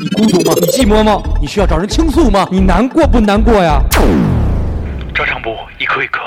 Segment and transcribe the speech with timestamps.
[0.00, 0.54] 你孤独吗？
[0.58, 1.22] 你寂寞吗？
[1.42, 2.48] 你需要找人倾诉吗？
[2.50, 3.82] 你难过不难过呀？
[5.14, 6.20] 照常不一颗一颗。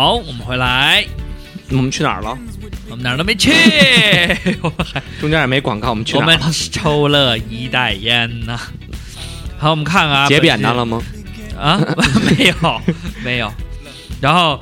[0.00, 1.04] 好，我们回来，
[1.68, 2.34] 我们去哪儿了？
[2.88, 3.52] 我们哪儿都没去，
[4.62, 6.54] 我们还中间也没广告，我们去我们哪儿了？
[6.72, 8.58] 抽了一袋烟呢。
[9.58, 11.02] 好，我们看看啊，解扁担了吗？
[11.54, 11.78] 啊？
[12.24, 12.80] 没有，
[13.22, 13.52] 没有。
[14.22, 14.58] 然后，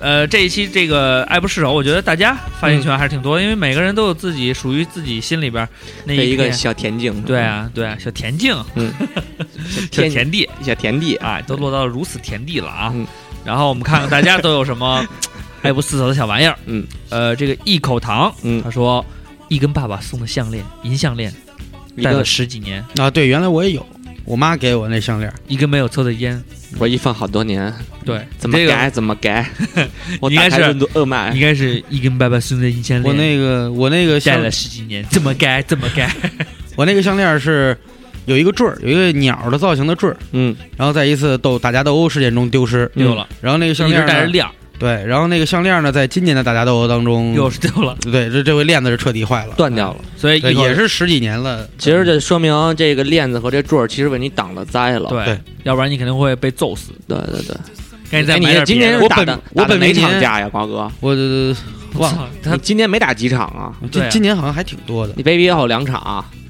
[0.00, 5.68] 呃，这一期这个爱不释手，我觉得大家发言权还是挺多，因为每个人都有自己属于自己心里边
[6.04, 8.92] 那这一个小田径，对，啊，对啊，小田径，嗯，
[9.92, 12.90] 小田田地，小田地，哎，都落到如此田地了啊。
[12.92, 13.06] 嗯
[13.44, 15.06] 然后我们看看大家都有什么
[15.62, 16.56] 爱不释手的小玩意儿。
[16.66, 18.62] 嗯，呃，这个一口糖，嗯。
[18.62, 19.04] 他说
[19.48, 21.32] 一根爸爸送的项链，银项链，
[21.96, 23.86] 一个戴了十几年，啊，对，原来我也有，
[24.24, 26.42] 我妈给我那项链，一根没有抽的烟。
[26.78, 27.72] 我一放好多年，
[28.04, 29.48] 对，这个怎么改怎么改，
[30.20, 36.12] 我应该是打开任督二脉应，该是一根爸爸送的银项链，我那个我那个项戴了十几年，怎么改怎么改。
[36.74, 37.78] 我那个项链是
[38.26, 49.98] 有一个坠儿，有一个鸟的造型的坠儿，嗯，然后在一次斗打架斗殴事件中丢失，丢了，然后那个项一直链呢，带着亮，对，然后那个项链呢，在今年的打架斗殴当中，又是丢了， 对，这这回链子是彻底坏了，断掉了。
[50.20, 55.08] 对，所以也是十几年了，其实这说明这个链子和这坠儿其实为你挡了灾了。
[55.10, 55.24] 对。
[55.24, 56.92] 对，要不然你肯定会被揍死。
[57.06, 57.56] 对对对。
[58.10, 60.90] 赶紧再哎，买点你今年别的是打的我本打的哪场架呀，瓜哥？
[61.00, 61.56] 我呃
[61.94, 63.72] 忘了，操他你今年没打几场啊？
[63.90, 64.08] 对啊。
[64.10, 66.43] 今今年好像还挺多的，你 baby 也好两场，五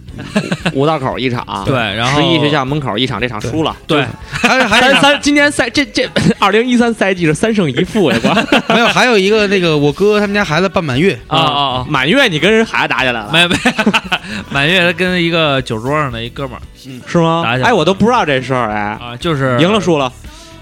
[0.73, 3.75] 五道口一场，对，然后十一学校门口一场，这场输了。
[3.87, 6.09] 对，还有还有三三，今年赛这这
[6.39, 8.35] 二零一三赛季是三胜一负呀，瓜。
[8.75, 11.87] 没有还有一个那个我哥他们家孩子办满月，啊啊啊！
[11.89, 13.57] 满月你跟人孩子打起来了，没没，
[14.51, 16.61] 满月他跟一个酒桌上的一哥们儿
[17.07, 17.63] 是吗打起？
[17.63, 20.13] 来哎，我都不知道这事儿，哎，啊，就是赢了输了，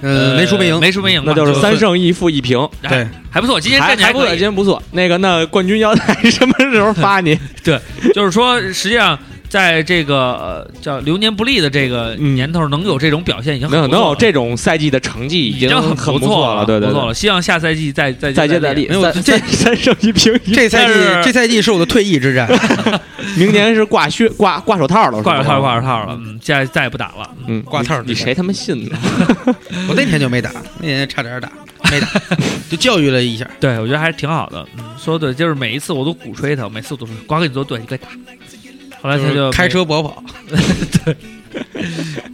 [0.02, 3.60] 呃，没输没赢，没输没赢，那就是三胜一负一平，哎对，还不错。
[3.60, 4.82] 今天还还不错，今天不错。
[4.92, 7.38] 那个，那冠军腰带什么时候发你？
[7.64, 7.78] 对
[8.14, 9.18] 就是说，实际上
[9.52, 16.88] 在这个呃叫流年不利的这个嗯年头，能有这种表现已经很能有不错了能有这种赛季的成绩，已经很很不错了，对对对。
[16.88, 17.12] 不错了。
[17.12, 22.48] 希望下赛季再再再接再厉，没有三这三三胜一平，这赛季这赛季是我的退役之战，
[23.36, 27.30] 明年是挂靴挂挂手套了，挂手套挂手套了，嗯，再再也不打了。
[27.46, 28.96] 嗯，挂套你你谁他妈信呢？
[29.86, 31.52] 我那天就没打，那天差点打，
[31.90, 32.08] 没打，
[32.70, 33.46] 就教育了一下。
[33.60, 34.66] 对，我觉得还是挺好的。
[34.78, 38.08] 嗯，说的就是每一次我都鼓吹他，每次我都说瓜哥你做对，你快打。
[39.02, 40.22] 后来他就开车跑跑，
[41.04, 41.16] 对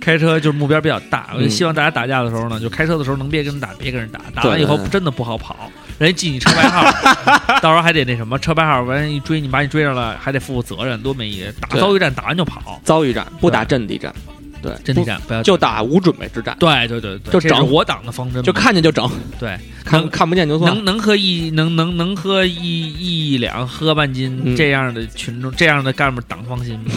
[0.01, 6.83] 开车就是目标比较大，我就嗯希望大家打架的时候呢，就开车的时候能别跟人打，别跟人打，打完以后真的不好跑，人家记你车牌号，
[7.61, 11.55] 到时候还得那什么，车牌号完一追你，把你追上了，还得负负责任，多没意思。
[11.61, 14.15] 打遭遇战打完就跑，遭遇战不打阵地战，
[14.63, 20.85] 对，阵地战不要就打无准备之战，对对对对，就整这是我党的方针，就看见就整，对，看看不见就算能。
[20.85, 26.91] 能喝一能能能喝一一两喝半斤、嗯这样的群众，这样的干部党放心吗？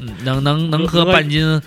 [0.00, 1.60] 嗯，能能能喝喝半斤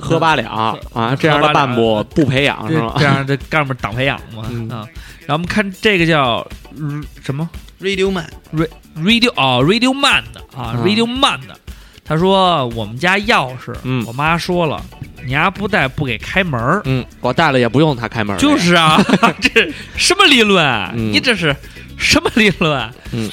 [0.00, 0.52] 喝八两
[0.92, 2.94] 啊，这样的干部不培养是这吗？
[2.98, 4.86] 这样的干部党培养嘛、嗯啊。
[5.20, 6.46] 然后我们看这个叫、
[6.76, 7.48] 嗯什么
[7.80, 11.56] Radio Man，Radio 哦 Radio Man 的啊、嗯 Radio Man 的，
[12.08, 14.02] 他说我们家钥匙，嗯。
[14.06, 14.82] 我妈说了，
[15.26, 16.80] 你丫不带不给开门儿。
[16.86, 18.98] 嗯，我带了也不用他开门，就是啊，
[19.40, 20.90] 这什么理论啊？
[20.96, 21.12] 嗯。
[21.12, 21.54] 你这是
[21.98, 22.90] 什么理论？
[23.12, 23.30] 嗯，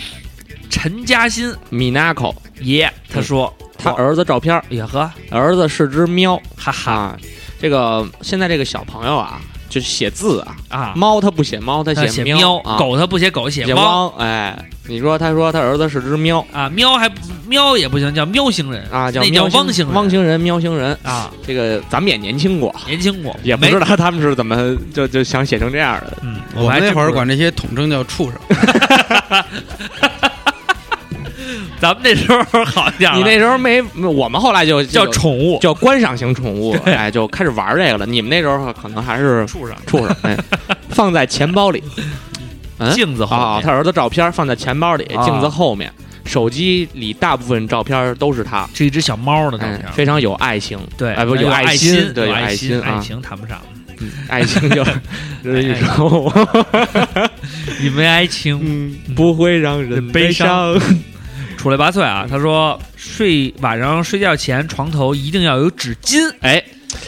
[0.70, 1.56] 陈嘉欣。
[1.70, 2.36] 米纳口。
[2.60, 6.38] 爷他说，他儿子照片，哎呀呵，儿子是只喵。
[6.58, 6.92] 哈哈。
[6.92, 7.18] 啊。
[7.58, 14.10] 这个现在这个小朋友啊，就是写字啊，啊，猫他不写猫，他他写喵啊，狗他不写狗，写写汪汪。
[14.18, 14.58] 哎，
[14.88, 16.46] 你说他说他儿子是只喵。
[16.52, 17.16] 啊，喵还不
[17.48, 19.96] 喵也不行，叫喵星人啊，叫那叫喵汪星人。
[19.96, 20.98] 汪星人、喵星人。
[21.04, 26.18] 啊，这个咱们也年轻过，年轻过，也不知道他们是怎么就就想写成这样的。
[26.22, 28.40] 嗯，我们那会儿管这些统称叫畜生。
[31.80, 35.60] 咱们那时候好一点了，你那时候没，我们后来就叫宠物。
[35.60, 38.06] 叫观赏型宠物，哎，就开始玩这个了。
[38.06, 40.38] 你们那时候可能还是畜生，畜生，哎，
[40.90, 41.84] 放在钱包里。
[42.80, 42.92] 嗯？
[42.94, 45.92] 镜子后啊，面他儿子照片放在钱包里，啊镜子后面，
[46.26, 50.78] 手机里大部分照片都是他，是一只小猫的照哎片，，非常有爱情。
[50.98, 53.60] 对，哎不有有爱心，对有爱心，爱情谈不上。
[54.00, 54.82] 嗯爱情就
[55.58, 56.34] 一种
[57.82, 60.78] 因为爱情嗯不会让人悲悲伤。
[61.58, 62.28] 出类拔萃啊！
[62.30, 66.62] 他说睡晚上睡觉前床头一定要有纸巾，哎，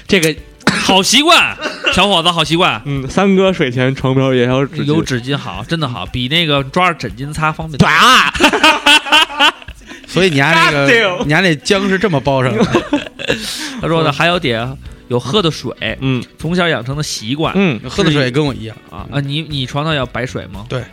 [0.07, 0.33] 这个
[0.65, 1.55] 好习惯，
[1.93, 2.81] 小伙子好习惯。
[2.85, 7.77] 嗯，三哥睡前床边也要纸巾有纸巾好，真的好，比那个抓着枕巾擦方便。
[7.77, 8.33] 对啊，
[10.17, 12.63] 所以你家那个你家那姜是这么包上的，
[13.81, 14.67] 他说呢，还有点
[15.07, 15.71] 有喝的水，
[16.01, 18.75] 嗯从小养成的习惯嗯，喝的水跟我一样。
[18.89, 19.19] 啊啊！
[19.19, 20.65] 你你床上要白水吗？
[20.67, 20.83] 对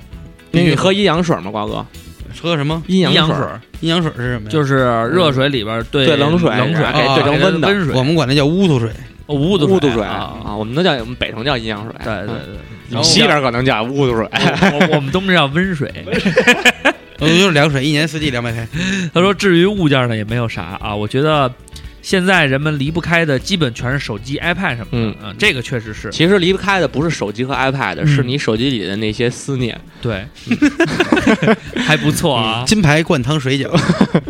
[0.52, 1.84] 你喝阴阳水吗，瓜哥？
[2.42, 2.82] 喝什么？
[2.86, 3.36] 阴阳水
[3.80, 4.50] 阴阳水是什么呀？
[4.50, 4.76] 就是
[5.12, 6.84] 热水里边兑兑冷水冷水
[7.14, 8.90] 兑成温的温水，我们管那叫乌头水。
[9.26, 10.34] 哦乌度乌度水啊。
[10.44, 12.36] 啊，我们都叫我们北城叫阴阳水，对对
[12.90, 14.28] 对，西边可能叫乌度水。
[14.92, 15.90] 我们东边叫温水。
[17.28, 18.66] 呃就是凉水，一年四季凉白开。
[19.12, 20.94] 他说，至于物件呢，也没有啥啊。
[20.94, 21.52] 我觉得
[22.02, 24.88] 现在人们离不开的，基本全是手机、iPad 什么的。
[24.92, 29.80] 嗯嗯，这个确实是其实离不开的不是手机和 iPad，嗯是你手机里的那些思念。
[30.02, 30.26] 对，
[31.86, 32.64] 还不错啊。
[32.66, 33.74] 金牌灌汤水饺，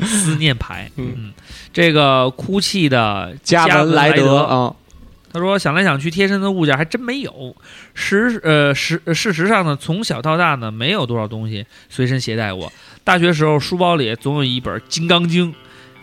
[0.06, 1.32] 思念牌，嗯嗯，
[1.72, 4.72] 这个哭泣的加文文莱德德啊，
[5.34, 7.56] 他说想来想去，贴身的物件还真没有。
[7.92, 12.72] 实呃实事实上呢，从小到大呢，没有多少东西随身携带过。
[13.02, 15.52] 大学时候书包里总有一本《金刚经》，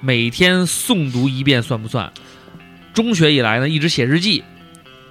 [0.01, 2.11] 每天诵读一遍算不算？
[2.93, 4.43] 中学以来呢，一直写日记。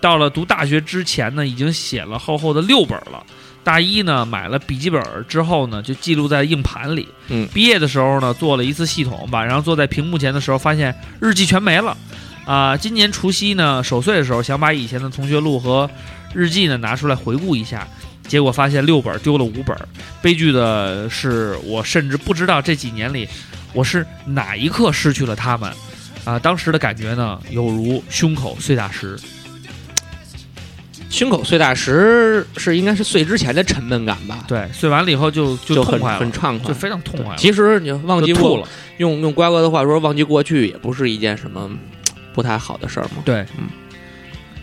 [0.03, 3.25] 到了读大学之前呢，已经写了厚厚的六本了。
[3.65, 7.09] 大一呢，买了笔记本之后呢，就记录在硬盘里。
[7.29, 11.97] 嗯毕业的时候呢，做了一次系统，晚上坐在屏幕前的时候，发现日记全没了。
[12.51, 15.89] 啊、今年除夕呢，守岁的时候，想把以前的同学录和
[16.35, 17.87] 日记呢拿出来回顾一下，
[18.27, 19.77] 结果发现六本丢了五本。
[20.21, 23.29] 悲剧的是，我甚至不知道这几年里
[23.73, 25.73] 我是哪一刻失去了他们。
[26.25, 29.17] 啊、当时的感觉呢，有如胸口碎大石。
[31.09, 36.75] 胸口碎大石是应该是碎之前的沉闷感吧，对，碎完了以后就就就很痛快，很畅快就。
[36.75, 37.37] 非常痛快。
[37.37, 38.67] 其实你忘记过了，
[38.99, 41.71] 用用瓜哥的话说，忘记过去也不是一件什么
[42.33, 43.23] 不太好的事儿嘛。
[43.25, 43.69] 对，嗯。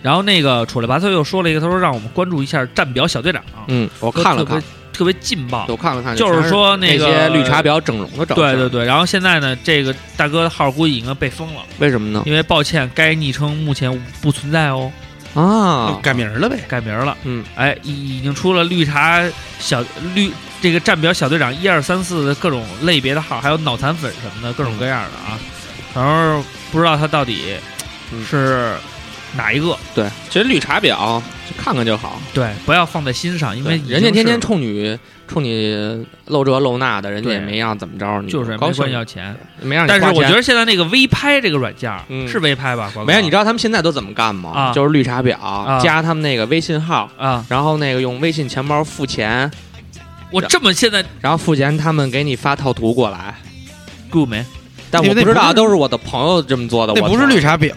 [0.03, 4.61] 然后那个楚类拔萃又说了一个，他说让我们关注一下战表小队长，嗯，我看了看，
[4.93, 8.35] 特别劲爆，我看了看，就是说那个些绿茶婊整容的照片。
[8.35, 12.23] 对对对，然后现在呢，这个大哥的号估计已经被封了，为什么呢？
[12.25, 13.91] 因为抱歉，该昵称目前
[14.21, 14.91] 不存在哦，
[15.33, 16.59] 啊，改名了呗。
[16.67, 17.17] 改名了。
[17.23, 19.23] 嗯，哎，已已经出了绿茶
[19.59, 19.83] 小
[20.13, 20.31] 绿
[20.61, 25.37] 这个战表小队长一二三四的各种类别的号，还有脑残粉什么的各种各样的啊。
[25.97, 27.55] 然后不知道他到底
[28.13, 28.75] 嗯是
[29.35, 34.97] 哪一个，对，其实绿茶婊就看看就好，对，不要放在心上，因为人家天天冲你
[35.27, 39.35] 冲你露这露那的，人家也没让怎么着，你就是没高兴管要钱。
[39.61, 42.91] 没让你但是钱我觉得现在那个微拍这个软件儿嗯是微拍吧？
[43.05, 44.51] 没有，你知道他们现在都怎么干吗？
[44.51, 49.51] 啊就是绿茶婊、加他们那个微信号，啊，然后那个用微信钱包付钱，
[50.31, 53.35] 我这么现在然后付钱他们给你发套图过来。
[54.09, 54.45] good 没？
[54.89, 56.93] 但我不知道，都是我的朋友这么做的。
[56.95, 57.73] 那不是绿茶婊，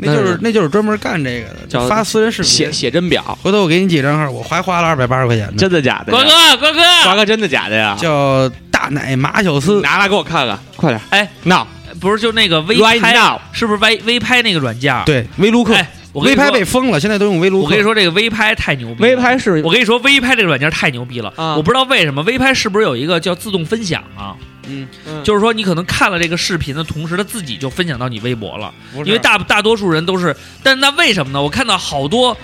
[0.00, 2.50] 那就是那就是专门干这个的，叫发私人视频。
[2.50, 5.54] 写写真表，回头我给你几张号，我还花了二百八十块钱呢。
[5.58, 6.22] 真的假的瓜？
[6.22, 7.96] 哥，瓜哥，瓜哥真的假的呀？
[8.00, 11.00] 叫大奶马小斯，拿来给我看看，快点！
[11.10, 11.66] 哎，now
[12.00, 13.14] 不是就那个微拍
[13.52, 14.94] 是不是微微拍那个软件？
[15.06, 17.64] 对，微卢克，哎，我跟微拍你说被封了，现在都用微卢克。
[17.64, 19.00] 我跟你，说，这个微拍太牛逼了。
[19.00, 21.32] 微拍是我跟你说，微拍这个软件太牛逼了。
[21.36, 24.34] 啊我不知道为什么微拍是不是有一个叫自动分享啊？
[24.68, 24.88] 嗯，
[25.22, 28.72] 就是说你可能看了这个视频的同时，他自己就分享到你微博了。
[29.04, 31.42] 因为大大多数人都是，但那为什么呢？
[31.42, 32.36] 我看到好多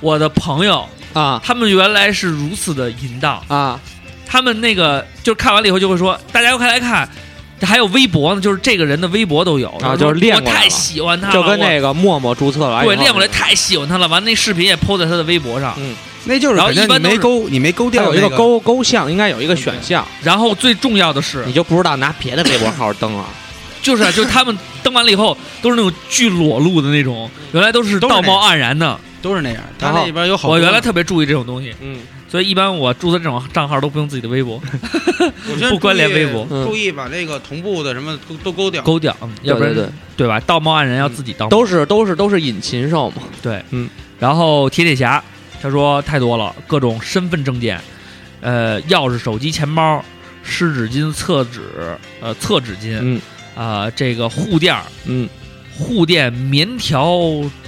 [0.00, 1.40] 我的朋友，啊。
[1.44, 3.80] 他们原来是如此的淫荡，啊。
[4.26, 7.08] 他们那个就看完了以后就会说，大家快来看。
[7.62, 9.70] 还有微博呢，就是这个人的微博都有。
[9.80, 14.06] 啊就是练过来我太喜欢他了，就跟那个陌陌注册了对练过来太喜欢他了。
[14.08, 15.94] 完那视频也 PO 在他的微博上，嗯，
[16.26, 23.26] 那就是然后一般都是你没勾，你没勾它掉那有一个勾勾项，应该有一个选项，然后最重要的是你，就不知道拿别的微博号登啊。
[23.82, 28.98] 就是啊就是他们登完了以后都是那种巨裸露的那种，原来都是都是那道貌岸然的。
[29.20, 29.62] 都是那样。
[29.78, 30.54] 他那里边有好多。
[30.54, 34.60] 我原来特别注意这种东西，嗯，所以一般我注册这种账号都不用自己的微博，
[35.70, 38.82] 不关联微博嗯注意把那个同步的什么都都勾掉。
[38.82, 40.38] 勾掉，嗯要不然对对对对吧？
[40.40, 43.22] 道貌岸然要自己当都是都是都是引禽兽嘛。
[43.42, 43.88] 对，嗯。
[44.18, 45.22] 然后铁铁侠
[45.64, 47.80] 他说太多了，各种身份证件，
[48.42, 50.04] 呃，钥匙、手机、钱包、
[50.42, 53.18] 湿纸巾、厕纸，呃，厕纸巾，嗯
[53.56, 55.26] 啊、这个护垫儿、嗯
[55.78, 57.18] 护垫、棉条、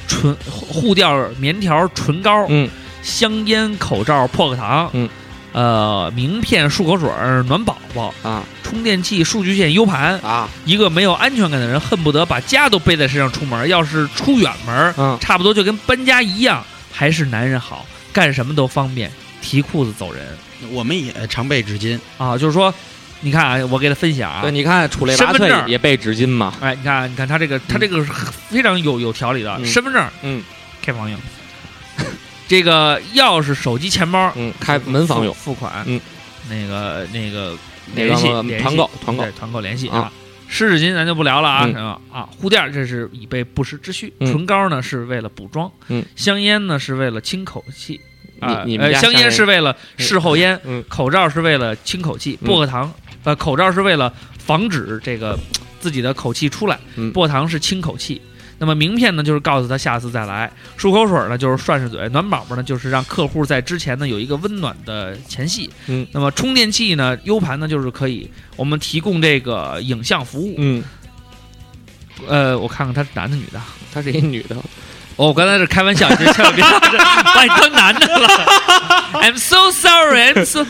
[0.07, 2.69] 唇护垫儿、棉条、唇膏、嗯
[3.03, 5.09] 香烟、口罩、破壳糖，嗯，
[5.53, 10.19] 呃，名片、漱口水儿、暖宝宝、啊，充充电器、数据线、U 盘。
[10.21, 13.67] 啊，一个没有安全感的人，恨不得把家都背在身上出门。
[13.71, 16.63] 要是出远门，嗯差不多就跟搬家一样。
[16.97, 19.13] 还是男人好，干什么都方便，
[19.43, 20.27] 提裤子走人。
[20.71, 22.39] 我们也常备纸巾，啊！
[22.39, 22.73] 就是说，
[23.21, 25.69] 你看啊，我给他分享啊对，，你看楚雷拔萃身份证。
[25.69, 28.11] 也备纸巾嘛，哎，你看，你看他这个，他这个是
[28.49, 29.67] 非常有有条理的，嗯。
[29.67, 30.43] 身份证，嗯，
[30.81, 31.21] 开房用，
[32.49, 36.01] 这个钥匙、手机、钱包，嗯，开门房用，付付款，嗯，
[36.49, 37.55] 那个那个
[37.95, 39.23] 那联系个联系团购团购。
[39.23, 39.99] 对团购联系啊。
[39.99, 40.13] 啊。
[40.49, 44.33] 湿纸巾咱就不聊了啊，啊，护垫儿这是以备不时之需，嗯。
[44.33, 48.01] 唇膏呢是为了补妆，嗯，香烟呢是为了清口气，
[48.41, 48.65] 啊，
[49.01, 52.93] 香烟是为了事后烟，嗯口罩是为了清口气，嗯薄荷糖，
[53.25, 55.39] 呃，口罩是为了防止这个
[55.81, 57.11] 自己的口气出来，嗯。
[57.13, 58.21] 薄荷糖是清口气。
[58.59, 60.49] 那么名片呢，就是告诉他下次再来；
[60.79, 65.71] 漱口水呢，就是涮涮嘴；暖宝宝呢，就是让客户在之前呢有一个温暖的前戏。
[65.87, 70.55] 嗯，那么充电器呢，U 盘呢，就是可以我们提供这个影像服务。
[70.59, 70.83] 嗯，
[72.27, 73.61] 呃，我看看他是男的女的。
[73.93, 74.55] 她是一女的，
[75.17, 78.29] 哦，我刚才是开玩笑，这千万别把你当男的了。
[79.23, 80.67] I'm so sorry, I'm so,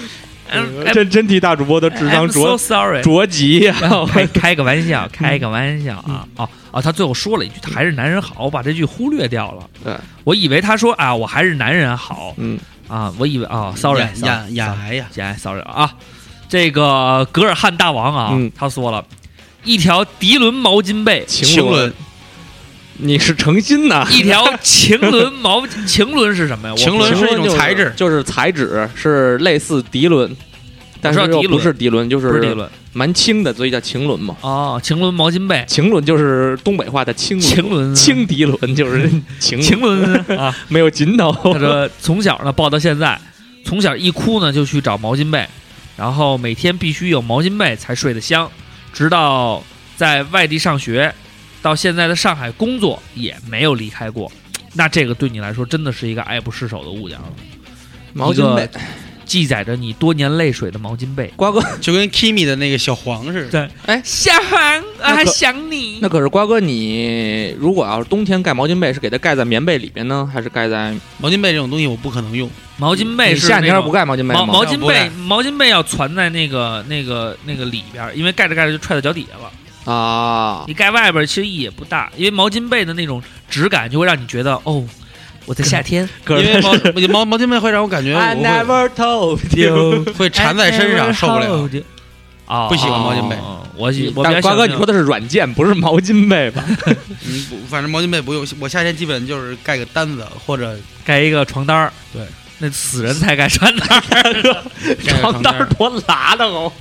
[0.93, 3.03] 真真替大主播的智商着 sorry。
[3.03, 3.75] 着急呀，
[4.09, 6.27] 开开个玩笑，开个玩笑啊！
[6.37, 9.69] 哦哦，他最后说了一句：“他还是男人好。”我把这句忽略掉了。
[9.83, 15.91] 对，我以为他说啊，我还是男人好嗯，啊，我以为啊，sorry，呀呀呀哎呀，呀，sorry 啊，
[16.49, 19.05] 这个格尔汉大王啊，嗯他说了
[19.65, 21.93] 一条涤纶毛巾被，晴纶，
[22.99, 24.07] 你是诚心的。
[24.11, 26.75] 一条晴纶 毛巾，晴纶是什么呀？
[26.75, 30.35] 晴纶是一种材质就是材质是类似涤纶，
[31.01, 34.35] 但是又不是涤纶，就不是涤纶蛮轻的，所以叫晴纶嘛。
[34.41, 40.55] 哦，晴纶毛巾被，晴纶就是东北话的轻晴纶轻涤纶就是晴晴纶啊。
[40.69, 41.31] 没有尽头。
[41.53, 43.21] 他说从小呢抱到现在，
[43.65, 45.47] 从小一哭呢就去找毛巾被，
[45.97, 48.51] 然后每天必须有毛巾被才睡得香，
[48.95, 49.63] 直到
[49.95, 51.15] 在外地上学，
[51.63, 54.31] 到现在的上海工作也没有离开过。
[54.75, 57.25] 那这个对你来说真的是一个爱不释手的物件了，
[58.13, 58.69] 毛巾被，
[59.25, 61.33] 记载着你多年泪水的毛巾被。
[61.35, 63.51] 瓜哥，就跟 Kimi 的那个小黄似的。
[63.51, 74.45] 对，哎小黄我还想你那可是瓜哥，你如果要是冬天盖毛巾被，是给它盖在棉被里边呢，还是盖在毛巾被这种东西我不可能用，毛巾被你是夏天不盖毛巾被吗？
[74.45, 79.51] 毛毛巾被毛巾被要攒在那个那个那个里边儿，因为盖着盖着就踹到脚底下了。
[79.87, 84.85] 啊，你盖外边其实意义也不大，因为毛巾被的那种质感就会让你觉得哦，
[85.47, 86.09] 我在夏天。
[86.29, 86.75] 因为毛
[87.09, 90.05] 毛 毛巾被会让我感觉会 never told you。
[90.19, 91.69] 会缠在身上，受不了。
[92.47, 93.37] 啊，不喜欢毛巾被。
[93.37, 96.65] 哦我喜但瓜哥，你说的是软件，不是毛巾被吧？
[97.27, 100.75] 嗯，不反正毛巾被不用，我夏天基本就是盖个单子或者
[101.05, 102.23] 盖一个床单儿，对，
[102.57, 104.65] 那死人才盖床单儿，
[105.21, 106.73] 床单儿，多拉的哦。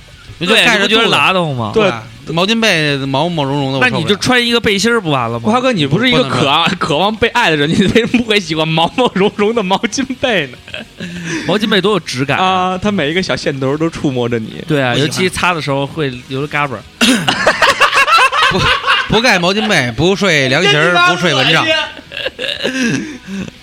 [0.44, 1.70] 就盖着觉得拉得慌吗？
[1.72, 1.90] 对，
[2.34, 5.44] 毛巾被毛毛茸茸的，那你就穿一个背心儿不完了吗？
[5.44, 10.58] 瓜哥，你不是一个渴望渴望被爱的人，你为什么不会喜欢毛毛茸茸的毛巾被呢？
[11.46, 12.36] 毛巾被多有质感！
[12.36, 14.62] 啊，它每一个小线头都触摸着你。
[14.66, 16.76] 对啊，尤其擦的时候会留着嘎巴
[18.50, 18.60] 不。
[19.08, 21.64] 不盖毛巾被， 不睡凉席儿，不睡蚊帐。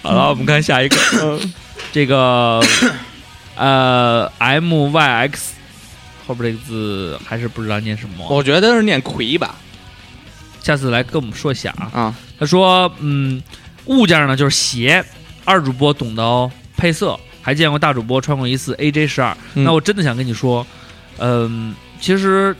[0.01, 0.97] 好了，我们看下一个，
[1.91, 2.61] 这个
[3.57, 5.53] 呃，M Y X
[6.25, 9.55] 后边这个字还是不知道念什么，我觉得是念魁吧？
[10.61, 11.89] 下次来跟我们说一下啊。
[11.93, 13.41] 啊，他说，嗯，
[13.85, 15.03] 物件呢就是鞋，
[15.43, 19.35] 二主播懂得哦，配色还见过大主播穿过一次 AJ 十二。
[19.55, 20.65] 嗯那我真的想跟你说，
[21.17, 22.55] 嗯，其实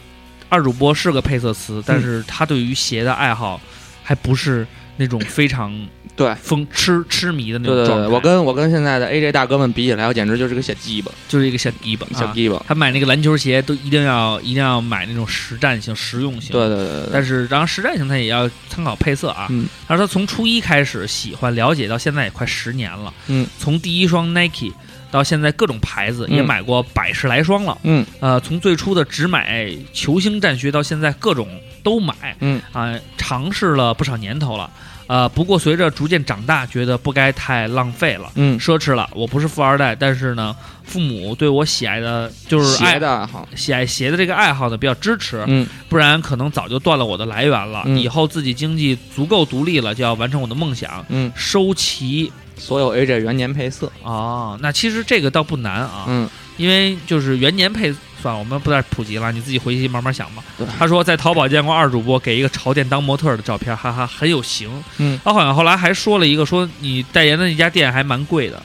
[0.50, 3.60] 二主播是个配色词，但是他对于鞋的爱好
[4.04, 4.68] 还不是
[4.98, 5.74] 那种非常
[6.16, 8.14] 对疯痴痴迷的那对对对，种状态。
[8.16, 12.64] 我跟我跟现在的 AJ 大哥们比起来，我简直就是个小鸡巴，就是一个小低吧，啊小鸡巴。
[12.68, 16.52] 他买那个篮球鞋都一定要一定要买那种实战性、实用性。
[16.52, 19.48] 对对对但是，然后实战型他也要参考配色啊。
[19.50, 23.12] 嗯他说他从初一开始喜欢了解到现在也快十年了。
[23.28, 24.72] 嗯，从第一双 Nike
[25.10, 27.76] 到现在各种牌子也嗯买过百十来双了。
[27.82, 31.48] 嗯呃，从最初的只买球星战靴到现在各种
[31.84, 32.36] 都买。
[32.40, 34.70] 嗯啊、尝试了不少年头了。
[35.06, 38.32] 呃，不过随着逐渐长大，觉得不该太浪费了。
[38.36, 47.84] 嗯，奢侈了，我不是富二代，但是呢，父母对我喜爱的就是爱鞋的爱好，喜爱鞋的这个爱好呢比较支持，嗯不然可能早就断了我的来源了。
[47.86, 52.32] 嗯以后自己经济足够独立了，就要完成我的梦想，嗯，收齐。
[52.56, 60.42] 所有 AJ 元年配色，哦，那其实这个倒不难啊，嗯因为就是元年配，算了，我们不再普及了，你自己回去慢慢想吧。
[60.80, 64.72] 他说在淘宝见过二主播给一个潮店当模特的照片，哈哈，很有型。
[64.98, 68.64] 嗯，他好像后来还说了一个，说你代言的那家店还蛮贵的。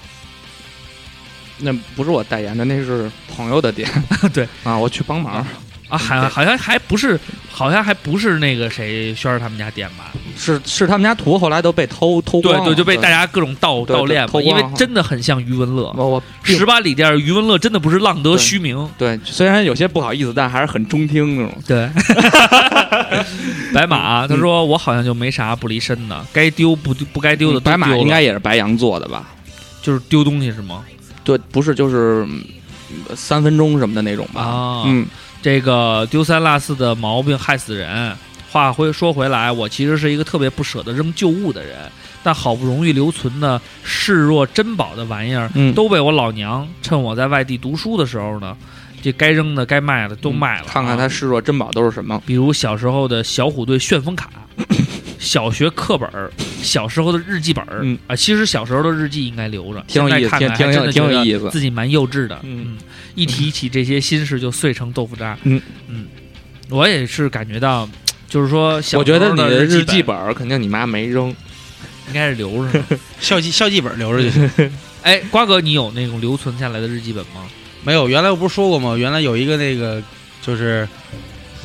[1.58, 3.90] 那不是我代言的，那是朋友的店。
[4.32, 5.44] 对啊，我去帮忙。
[5.88, 7.18] 啊，好好像还不是，
[7.50, 10.12] 好像还不是那个谁轩儿他们家店吧？
[10.36, 15.92] 是是他们家图后来都被偷偷光了对对，就被大家各种盗对盗练嘛，因为了真的很像余文乐。
[15.96, 21.62] 我我并十八里店余文乐真的不是浪得虚名，对，虽然有些不好意思，但还是很中听那种。
[21.66, 21.90] 对。
[23.74, 29.30] 白马他说我好像就没啥不离身的，该丢不丢不该丢的都白马丢了应该也是白羊座的吧？
[29.82, 30.84] 就是丢东西是吗？
[31.24, 32.44] 对，不是就是嗯
[33.14, 34.42] 三分钟什么的那种吧？
[34.42, 35.06] 啊，嗯，
[35.42, 38.16] 这个丢三落四的毛病害死人。
[38.50, 41.76] 话回说回来，我其实是一个特别不舍得扔旧物的人，
[42.22, 48.56] 但好不容易留存的视若珍宝的玩意儿，嗯都被我老娘趁我在外地读书的时候呢，
[49.02, 52.22] 这该扔的、该卖的都卖了、看看他啊视若珍宝都是什么？
[52.24, 54.30] 比如小时候的小虎队旋风卡。
[55.18, 56.30] 小学课本儿，
[56.62, 60.38] 小时候的日记本儿，嗯啊，其实小时候的日记应该留着，挺有意思，
[60.92, 61.50] 挺有意思。
[61.50, 62.38] 自己蛮幼稚的。
[62.44, 62.78] 嗯
[63.18, 65.36] 一提起这些心事就碎成豆腐渣。
[65.42, 66.06] 嗯嗯，
[66.68, 67.88] 我也是感觉到，
[68.28, 71.28] 就是说小我觉得你的的日记记本儿肯定你妈没扔，
[72.08, 72.84] 应该是留着呢。
[73.20, 74.70] 校记校记本留着就行。
[75.02, 77.46] 哎，瓜哥，你有那种留存下来的日记本吗？
[77.84, 78.96] 没有，原来我不是说过吗？
[78.96, 80.02] 原来有一个那个，
[80.42, 80.86] 就是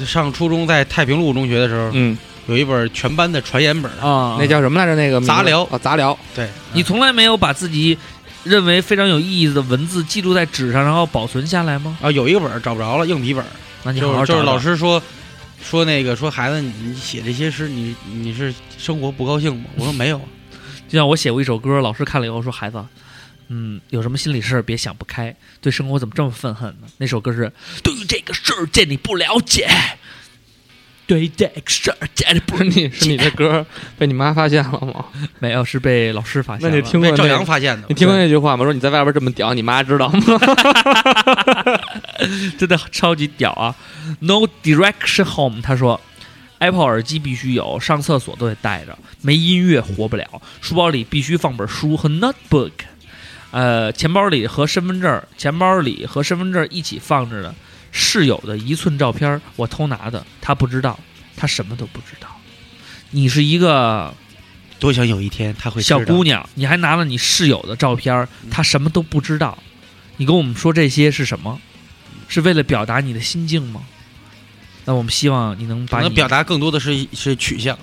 [0.05, 2.17] 上初中在太平路中学的时候，嗯，
[2.47, 4.07] 有一本全班的传言本儿。
[4.07, 4.95] 啊那叫什么来着？
[4.95, 6.17] 那个杂聊啊，杂聊。
[6.35, 7.97] 对，你从来没有把自己
[8.43, 11.97] 认为非常有意义的文字记录在纸上，然后保存下来吗？
[12.01, 13.47] 啊有一个本儿找不着了，硬笔本儿。
[13.83, 15.01] 那你好就是就是好找找老师说
[15.61, 19.65] 说那个说孩子，你你写这些诗，你你是生活不高兴吗？
[19.75, 20.19] 我说没有，
[20.87, 22.83] 就像我写过一首歌，老师看了以后说：“孩子，
[23.47, 27.51] 嗯，有什么心里事儿别想不开，对生活怎么这么愤恨呢？”那首歌是
[27.83, 29.69] “对于这个世界你不了解，
[31.05, 33.65] 对于这个事儿见你不不是你是你的歌
[33.97, 35.05] 被你妈发现了吗？
[35.39, 36.69] 没有，是被老师发现了。
[36.69, 37.95] 那你听过被赵阳发现的你。
[37.95, 38.63] 听过那句话吗？
[38.63, 40.19] 说你在外边这么屌，你妈知道吗？
[42.57, 43.75] 真的超级屌啊
[44.19, 45.99] ！No direction home，他说
[46.59, 50.25] ，Apple 耳机必须有，上厕所都得带着，没音乐活不了。
[50.61, 52.71] 书包里必须放本书和 notebook，
[53.51, 57.53] 呃，钱包里和身份证，钱包里和身份证一起放着的
[57.93, 60.99] 室友的一寸照片，我偷拿的，他不知道，
[61.37, 62.27] 他什么都不知道。
[63.11, 64.13] 你是一个
[64.79, 69.57] 多想有一天他会小姑娘，你还拿了你室友的照片他，什么都不知道。
[70.17, 71.61] 你跟我们说这些是什么？
[72.27, 73.83] 是为了表达你的心境吗？
[74.85, 77.77] 那我们希望你能把你能表达更多的是是取向。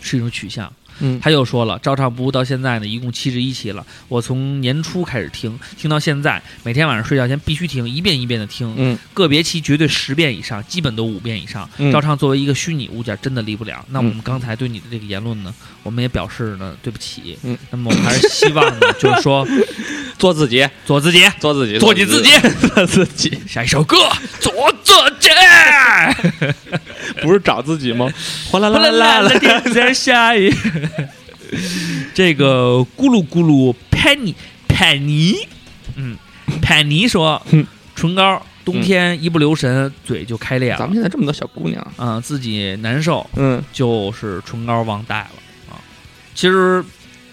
[0.00, 0.72] 是一种取向。
[1.02, 3.84] 嗯，他又说了，照唱不误到现在呢，一共七十一期了。
[4.08, 8.72] 我从年初开始听，听到现在，每天晚上睡觉前必须听，一遍一遍的听。
[8.76, 11.68] 嗯，个别期绝对十遍以上，基本都五遍以上。
[11.76, 13.84] 嗯照唱作为一个虚拟物件，真的离不了。
[13.90, 17.36] 那我们刚才对你的这个言论呢，我们也表示呢对不起。
[17.42, 19.46] 嗯，那么我们还是希望呢，就是说
[20.18, 22.30] 做自己，做自己，做自己，做你自己。
[22.74, 23.96] 做自己，下一首歌，
[24.40, 24.52] 做
[24.84, 25.28] 自己。
[27.22, 28.08] 不是找自己吗？
[28.50, 30.52] 哗啦啦啦啦啦，天在下雨。
[32.14, 34.34] 这个咕噜咕噜潘尼
[34.68, 35.36] 潘尼，
[35.96, 36.16] 嗯，
[36.62, 45.30] 潘尼说嗯，唇膏冬天一不留神嘴就开裂了咱们，现在这么多小姑娘，啊，自己难受，嗯，就是唇膏忘带了
[45.70, 45.76] 啊。
[46.34, 46.82] 其实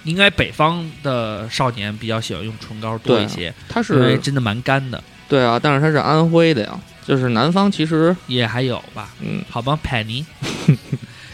[0.04, 5.02] 应该北方的少年比较喜欢用唇膏多一些，她因为是真的蛮干的。
[5.30, 6.80] 对啊，但是它是安徽的呀，
[7.10, 10.24] 就是南方其实，也还有吧，嗯好吧，派 尼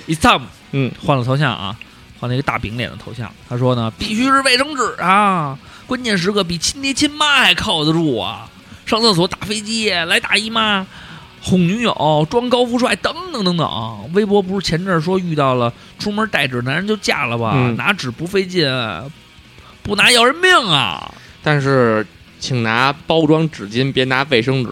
[0.07, 0.47] ，It's time。
[0.71, 1.77] 嗯，换了头像啊，
[2.17, 3.29] 换了一个大饼脸的头像。
[3.49, 8.49] 他说呢，必须是卫生纸啊，关键时刻比亲爹亲妈还靠得住啊！
[8.85, 10.87] 上厕所、打飞机、来大姨妈、
[11.41, 14.09] 哄女友、装高富帅等等等等。
[14.13, 17.51] 微博不是前阵儿说遇到了出门带纸男人就嫁了吧？
[17.53, 18.65] 嗯拿纸不费劲，
[19.83, 21.13] 不拿要人命啊！
[21.43, 22.07] 但是
[22.39, 24.71] 请拿包装纸巾，别拿卫生纸。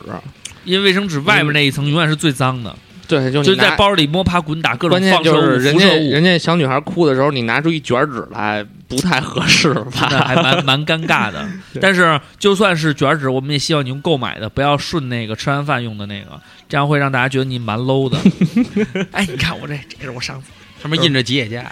[0.66, 2.76] 因为卫生纸外面那一层永远是最脏的，
[3.08, 10.08] 对，就在包里摸爬滚打，各种关键放射物、就是人辐射物家人，家小女孩哭的时候，你拿出一卷纸来，不太合适吧？
[10.26, 11.46] 还蛮蛮尴尬的。
[11.82, 18.18] 但是就算是卷纸，我们也希望你用购买的，不要顺那个吃完饭用的那个，这样会让大家觉得你蛮 low 的。
[19.12, 20.48] 哎，你看我这，这是我上次
[20.82, 21.70] 上面印着吉野家，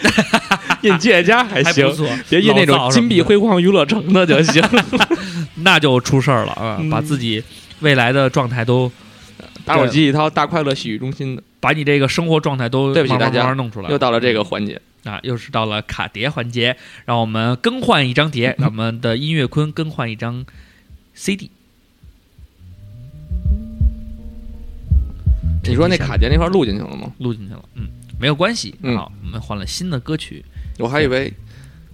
[0.82, 4.64] 印吉野家还行还不，错，别印那种金碧辉煌娱乐城的就行。
[5.64, 6.78] 那就出事儿了啊！
[6.80, 7.44] 嗯把自己
[7.82, 8.92] 未来的状态都，
[9.66, 11.44] 打火机一掏，大快乐洗浴中心的。
[11.60, 13.90] 把你这个生活状态都对不起大家弄出来。
[13.92, 20.44] 又到了这个环节，啊，又是到了卡碟环节，让我们更换一张碟， 让我们的音乐坤更换一张
[21.14, 21.52] CD。
[25.64, 27.12] 你说那卡碟那块录进去了吗？
[27.20, 27.88] 录进去了，嗯，
[28.20, 28.74] 没有关系。
[28.82, 30.44] 嗯好，我们换了新的歌曲。
[30.80, 31.32] 我还以为，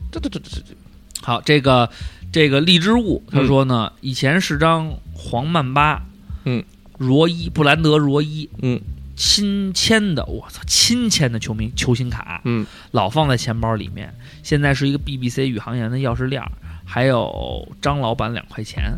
[0.10, 0.74] 这这这这这，
[1.22, 1.90] 好，这个
[2.32, 6.04] 这个荔枝物，他说呢，以前是张黄曼巴，
[6.46, 6.64] 嗯，
[6.98, 8.80] 罗伊布兰德罗伊，嗯，
[9.16, 14.14] 亲签的，我操，亲签的球迷球星卡，嗯，老放在钱包里面。
[14.44, 16.42] 现在是一个 BBC 宇航员的钥匙链，
[16.86, 18.98] 还有张老板两块钱。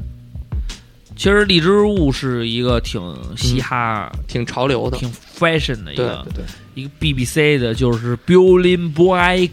[1.15, 3.01] 其实荔枝物是一个挺
[3.35, 9.49] 嘻哈、挺潮流的，挺 fashion 的一个对对，一个 BBC 的，就是 Building Boy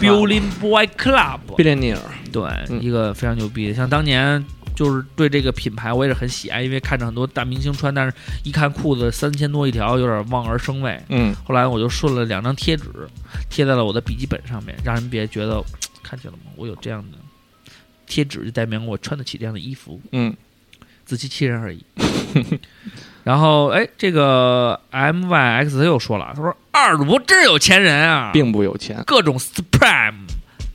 [0.00, 2.00] Building Boy Club，毕列尼尔，
[2.32, 3.74] 对，嗯一个非常牛逼的。
[3.74, 8.12] 像当年就是对这个品牌我也是很喜爱，因为看着很多大明星穿，但是
[8.44, 11.00] 一看裤子三千多一条，有点望而生畏。
[11.08, 12.84] 嗯，后来我就顺了两张贴纸，
[13.50, 15.62] 贴在了我的笔记本上面，让人别觉得
[16.02, 16.52] 看见了吗？
[16.56, 17.18] 我有这样的
[18.06, 20.00] 贴纸，就代表我穿得起这样的衣服。
[20.12, 20.34] 嗯，
[21.04, 21.84] 自欺欺人而已。
[23.24, 30.14] 然后，哎，这个 M Y X 他又说了，他说二主播真是有钱人啊，并不有钱，各种 Supreme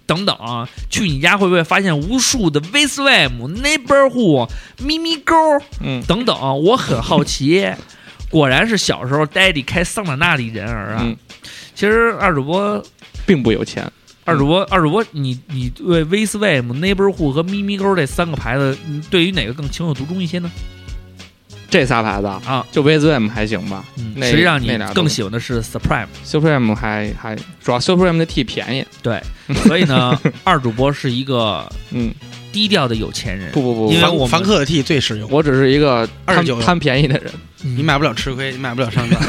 [0.05, 4.49] 等等啊，去你家会不会发现无数的 v s w a m Neighborhood、
[4.83, 5.33] 咪咪勾
[5.81, 6.35] 嗯等等？
[6.61, 7.71] 我很好奇，
[8.29, 10.99] 果然是小时候 Daddy 开桑塔纳的人儿啊。
[11.03, 11.15] 嗯
[11.73, 12.83] 其实二主播，
[13.25, 13.91] 并不有钱，
[14.25, 20.51] 二主播，二主播，你你对 v s w a m Neighborhood 和咪咪勾这三个牌子，你对于哪个更情有独钟一些呢？
[21.73, 23.83] 这仨牌子啊，就 VZM 还行吧，
[24.21, 29.19] 实际上你更喜欢的是 Supreme，Supreme 还还主要 Supreme 的 T 便宜，对，
[29.65, 32.13] 所以呢，二主播是一个嗯，
[32.51, 37.33] 低调的有钱人，不不不，凡因为我凡客的 T 最实用，我只是一个贪29贪便宜的人，
[37.63, 37.75] 嗯。
[37.75, 39.19] 你买不了吃亏，你买不了上当。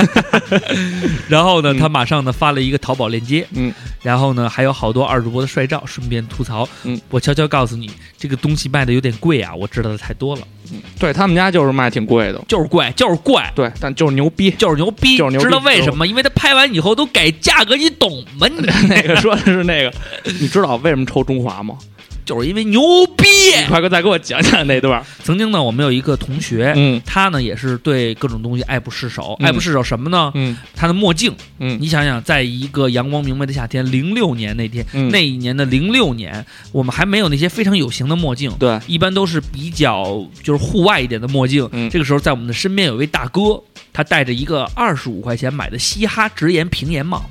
[1.28, 1.78] 然后呢，嗯。
[1.78, 3.72] 他马上呢发了一个淘宝链接，嗯，
[4.04, 13.42] 然后呢还有好多二主播的帅照，顺便吐槽，嗯，我悄悄告诉你，这个东西卖的有点贵啊，我知道的太多了，嗯对他们家就是卖挺贵的，就是贵，就是贵。
[13.54, 14.50] 对，但就是牛逼。
[14.52, 16.06] 就是牛逼，就是牛逼知道为什么？
[16.06, 18.46] 因为他拍完以后都改价格，你懂吗？
[18.46, 19.92] 你 那个说的是那个，
[20.38, 21.76] 你知道为什么抽中华吗？
[22.24, 22.80] 就是因为牛
[23.16, 23.24] 逼。
[23.60, 25.04] 你快给再给我讲讲那段。
[25.22, 30.32] 曾经呢，我们有一个同学，嗯他呢也是对各种东西爱不释手，嗯爱不释手什么呢？
[30.34, 41.68] 嗯他的墨镜，嗯你想想，在一个阳光明媚的夏天，零六年那天，嗯，那一年的零六年，我们还没有那些非常有型的墨镜，对，一般都是比较就是户外一点的墨镜。
[41.72, 47.24] 嗯这个时候，在我们的身边有一位大哥，他戴着一个二十五块钱买的嘻哈直檐平檐帽，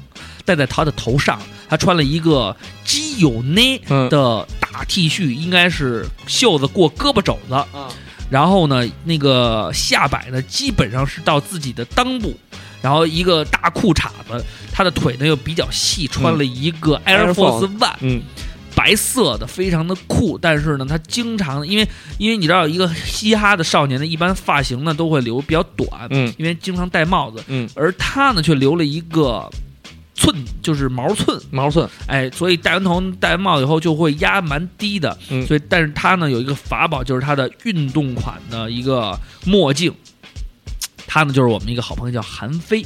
[0.46, 1.40] 戴在他的头上。
[1.70, 7.66] 他穿了一个基友内嗯的大 T 恤，应该是袖子过胳膊肘子，啊。
[8.30, 12.36] 然后呢，那个下摆呢基本上是到自己的裆部，
[12.82, 18.22] 然后一个大裤衩子，他的腿呢又比较细，穿了一个 Air Force One，嗯。
[18.76, 20.36] 白色的，非常的酷。
[20.36, 26.34] 但是呢，他经常因为因为你知道，一个嘻哈的少年呢，一般发型呢都会留比较短，嗯。
[26.40, 29.48] 因为经常戴帽子，嗯，而他呢却留了一个
[30.24, 39.94] 寸，就是毛寸，毛寸，哎，所以戴完头戴完帽以后就会压蛮低的，嗯所以但是他呢有一个法宝，就是他的运动款的一个墨镜。
[41.06, 42.82] 他呢就是我们一个好朋友叫韩飞，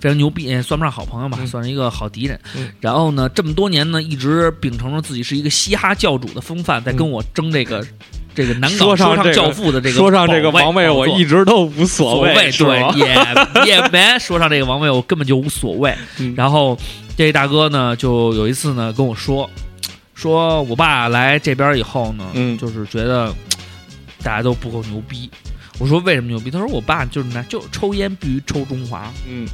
[0.00, 2.40] 非常牛逼，也算不上好朋友吧，嗯算是一个好敌人。
[2.54, 7.86] 嗯然后呢，这么多年呢，一直秉承着自己是一个嘻哈教主的风范，在跟我争这个、
[8.36, 15.94] 这个南港说上这个教父的这个说上这个王位，我一直都无所所谓，对，也也没说上这个王位，我根本就无所谓。
[16.20, 16.78] 嗯然后
[17.16, 19.48] 这大哥呢，就有一次呢跟我说，
[20.14, 23.32] 说我爸来这边以后呢，嗯就是觉得
[24.22, 25.30] 大家都不够牛逼。
[25.78, 26.50] 我说为什么牛逼？
[26.50, 29.46] 他说我爸就是拿就抽烟必须抽中华，嗯，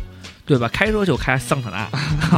[0.45, 0.69] 对吧？
[0.73, 1.89] 开车就开桑塔纳。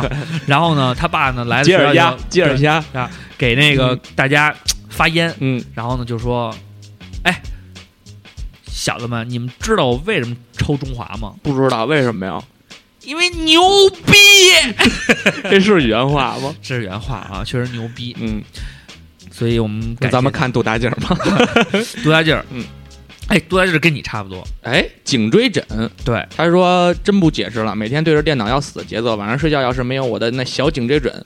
[0.46, 4.54] 然后呢，他爸呢来了吉尔鸭学校就，吉尔鸭，给那个嗯大家
[4.94, 6.54] 发烟，嗯然后呢就说，
[7.24, 7.42] 哎。
[8.66, 11.34] 小子们，你们知道我为什么抽中华吗？
[11.42, 12.42] 不知道为什么呀？
[13.02, 13.62] 因为牛
[14.04, 14.12] 逼，
[15.48, 16.54] 这是原话吗？
[16.60, 18.14] 这是原话啊，确实牛逼。
[18.18, 18.42] 嗯，
[19.30, 21.16] 所以我们感谢那咱们看杜大劲儿吧。
[22.02, 22.62] 杜大劲儿，嗯，
[23.28, 25.64] 哎，杜大劲儿跟你差不多，哎，颈椎枕，
[26.04, 31.24] 对，他说真不解释了，每天对着电脑要死的节奏，晚上睡觉要是没有我的那小颈椎枕，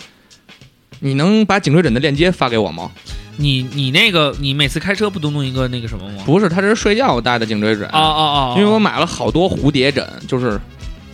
[1.00, 2.92] 你能把颈椎枕的链接发给我吗？
[3.40, 6.22] 你你那个你每次开车不都弄一个那个什么吗？
[6.26, 10.60] 不是，他这是睡觉我带的颈椎枕哦哦哦，因为我买了好多蝴蝶枕，就是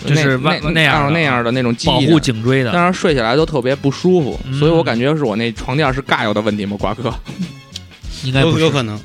[0.05, 6.77] 就是那万那样那样的那种记忆保护颈椎的，但是睡起来都特别不舒服，嗯所以我感觉是我那床垫是盖有的问题吗？
[6.81, 7.13] 瓜哥，
[8.25, 8.51] 应该不。
[8.53, 8.99] 有有可能，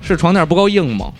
[0.00, 1.12] 是床垫不够硬吗？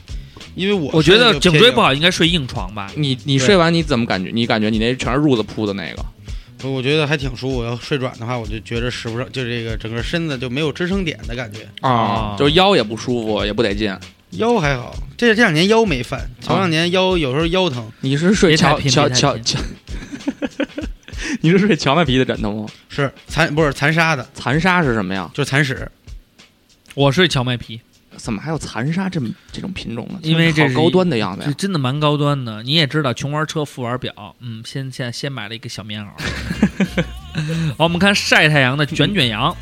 [0.54, 2.90] 因为我我觉得颈椎不好，应该睡硬床吧？
[2.94, 4.30] 你你睡完你怎么感觉？
[4.34, 6.04] 你感觉你那全是褥子铺的那个？
[6.62, 7.64] 硬，我觉得还挺舒服。
[7.64, 11.68] 要睡软的话，我就觉着使不上，就这个整个身子就没有支撑点的感觉。
[11.80, 13.96] 啊就是腰也不舒服，也不得劲。
[14.32, 19.58] 腰还好，这这两年腰没犯，前两年腰有时候腰疼，你是睡荞荞荞荞，
[21.42, 22.66] 你是睡荞麦皮的枕头吗？
[22.88, 25.30] 是残不是残沙的，残沙是什么呀？
[25.34, 25.86] 就是残屎。
[26.94, 27.80] 我睡荞麦皮，
[28.22, 30.20] 怎么还有残杀这么这种品种呢？
[30.22, 31.52] 因为这是高端的样子。
[31.54, 32.62] 真的蛮高端的。
[32.62, 34.12] 你也知道，穷玩车，富玩表。
[34.38, 36.08] 嗯，先现在先买了一个小棉袄。
[37.76, 39.52] 好，我们看晒太阳的卷卷羊。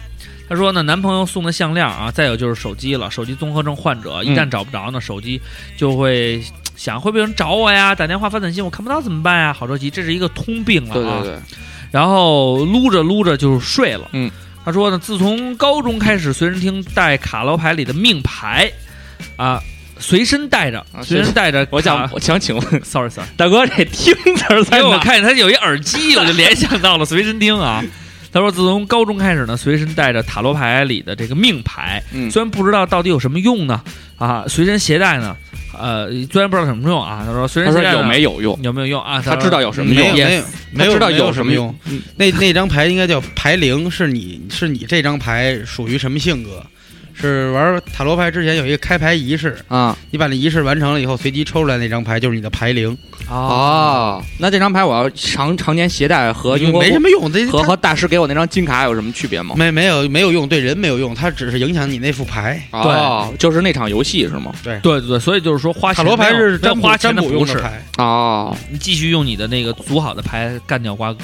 [0.47, 3.11] 他说呢，男朋友送的项链啊，再有就是手机了。
[3.11, 5.41] 手机综合症患者一旦找不着呢，手机
[5.75, 6.45] 就会
[6.77, 7.95] 想会不会有人找我呀？
[7.95, 9.55] 打电话发短信我看不到怎么办呀？
[9.55, 11.23] 好着急，这是一个通病了啊。
[11.23, 11.41] 对对对，
[11.91, 14.07] 然后撸着撸着就睡了。
[14.13, 14.31] 嗯，
[14.65, 18.71] 他说呢，自从高中开始，随身听带卡罗牌里的命牌，
[19.37, 19.61] 啊，
[19.99, 21.67] 随身带着，啊随身带着。
[21.71, 24.83] 我想我想请问 sorry sorry， 大哥，这听字儿在哪？
[24.83, 27.83] 因为我看见他有一耳机，我就联想到了 随身听啊。
[28.33, 33.83] 他说，自从高中开始呢，随身带着塔罗牌里的这个命牌，嗯虽然不知道到底有什么用呢，
[34.19, 35.37] 啊，随身携带呢，
[35.79, 37.23] 呃，虽然不知道什么用啊。
[37.27, 38.59] 他说，随身携带呢他说有没有用？
[38.63, 39.21] 有没有用啊？
[39.21, 40.27] 他知道有什么用没有？
[40.27, 41.75] 没有没有知道没有有什么用。
[41.87, 46.65] 嗯那那张牌应该叫牌灵，是你是你这张牌属于什么性格？
[47.21, 49.97] 是玩塔罗牌之前有一个开牌仪式，啊。
[50.11, 52.97] 你把那仪式完成了以后，随机抽出来那张牌就是你的牌灵，
[53.29, 59.55] 哦，那这张牌我要常常年携带和因英国没什么用，这和和大师给我那张金卡有什么区别吗？
[59.57, 62.61] 没没有没有用，对人没有用，它只是影响你那副牌。
[62.73, 64.53] 哦，就是那场游戏是吗？
[64.65, 64.81] 对。
[64.81, 71.21] 对对，所以就是说花塔罗牌是占花钱占卜不是，用的牌，哦，你继续用你的那个组好的牌干掉瓜哥。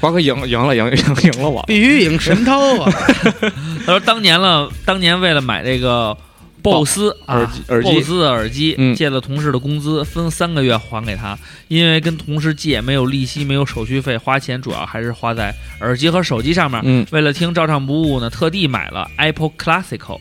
[0.00, 1.62] 瓜哥赢赢了，赢赢赢了我。
[1.66, 2.90] 必须赢神涛啊！
[3.86, 6.16] 他说当年了，当年为了买这个。
[6.62, 11.38] BOSS 耳机耳机 BOSS 的耳机，嗯借了同事的工资，分三个月还给他。
[11.68, 16.78] 因为跟同事借，没有利息，没有手续费，花钱主要还是花在耳机和手机上面。
[16.84, 20.20] 嗯，为了听照唱不误呢，特地买了 Apple Classical，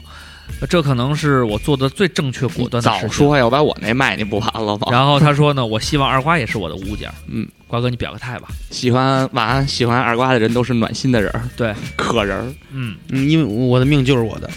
[0.69, 3.07] 这可能是我做的最正确果断的事情。
[3.07, 4.87] 早说呀，我把我那卖你不完了吗？
[4.91, 7.09] 然后他说呢，我希望二瓜也是我的物件。
[7.27, 8.49] 嗯，瓜哥你表个态吧。
[8.69, 12.53] 喜欢晚安，喜欢二瓜的人都是暖心的人儿，对，可人儿。
[12.71, 14.49] 嗯，嗯，因为我的命就是我的，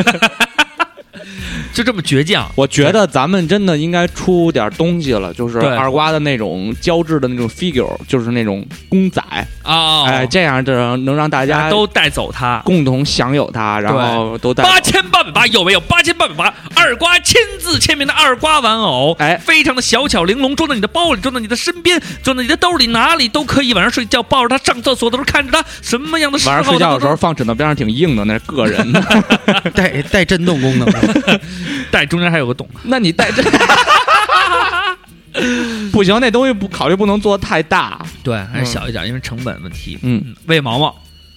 [1.78, 2.50] 就这么倔强。
[2.56, 9.22] 我觉得咱们真的应该出点东西了，就是对二瓜的那种胶质的那种 figure，就是那种公仔，
[9.62, 12.60] 啊，哎，这样的能让大家都带走它。
[12.64, 15.78] 共同享有它，然后都带走八千八百八有没有？
[15.78, 23.72] 八千八百八，二瓜亲自签名的二瓜玩偶，哎非常的小巧玲珑，装在你的包里，装在你的身边，装在你的兜里，哪里都可以。
[23.72, 29.00] 晚上睡觉抱着它，上厕所的时候看着它，什么样的时候晚上睡觉的时候放枕头边上挺硬的，那是个人的。
[29.74, 30.88] 带带震动功能
[31.90, 32.68] 带中间还有个洞。
[32.82, 33.42] 那你带这
[35.92, 38.04] 不行，那东西不考虑不能做太大。
[38.22, 39.98] 对，还是小一点，因为成本问题。
[40.02, 40.94] 嗯，嗯，喂毛毛，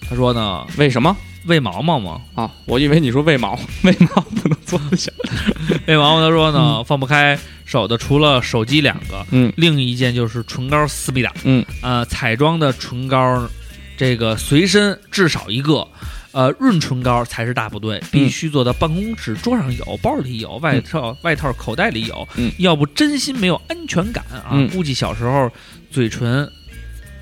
[0.08, 2.50] 他说呢，为什么喂毛毛嘛，啊？
[2.66, 5.12] 我以为你说喂毛， 喂毛不能做得小？
[5.86, 13.48] 喂毛毛他说呢，放不开手的除了手机两个，嗯另一件就是唇膏思密达，嗯，呃，彩妆的唇膏，
[13.96, 15.86] 这个随身至少一个。
[16.32, 22.50] 呃，润唇膏才是大部队，必须做到办公室桌上有，包里有，外套、外套口袋里有，嗯。
[22.58, 24.50] 要不真心没有安全感啊！
[24.52, 24.68] 嗯。
[24.70, 25.50] 估计小时候
[25.90, 26.50] 嘴唇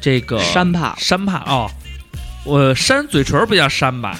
[0.00, 0.94] 这个山怕。
[0.96, 1.70] 山怕哦，
[2.44, 4.18] 我扇嘴唇不叫扇吧，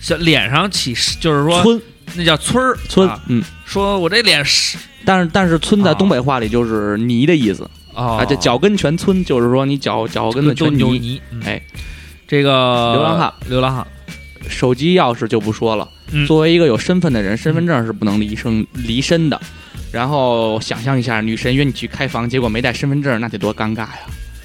[0.00, 1.82] 小脸上起就是说村。
[2.14, 8.16] 那叫村儿村啊，嗯，说我这脸是但是但是村在啊东北话里就是泥的意思哦。
[8.16, 10.98] 啊，这脚跟全村，就是说你脚脚跟子都全泥。
[10.98, 11.42] 泥，嗯。
[11.44, 11.60] 哎，
[12.26, 13.86] 这个流浪汉，流浪汉，
[14.48, 19.40] 手机钥匙就不说了，嗯作为一个有身份的人，身份证是不能离身离身的。
[19.90, 24.00] 然后想象一下，女神约你去开房，结果没带身份证，那得多尴尬呀！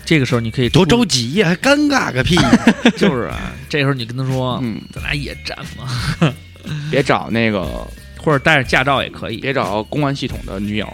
[0.06, 2.38] 这个时候你可以多着急呀、还尴尬个屁！
[2.98, 6.34] 就是啊，这时候你跟他说，嗯，咱俩野战嘛，
[6.90, 7.86] 别找那个，
[8.18, 9.38] 或者带着驾照也可以。
[9.38, 10.88] 别找公安系统的女友。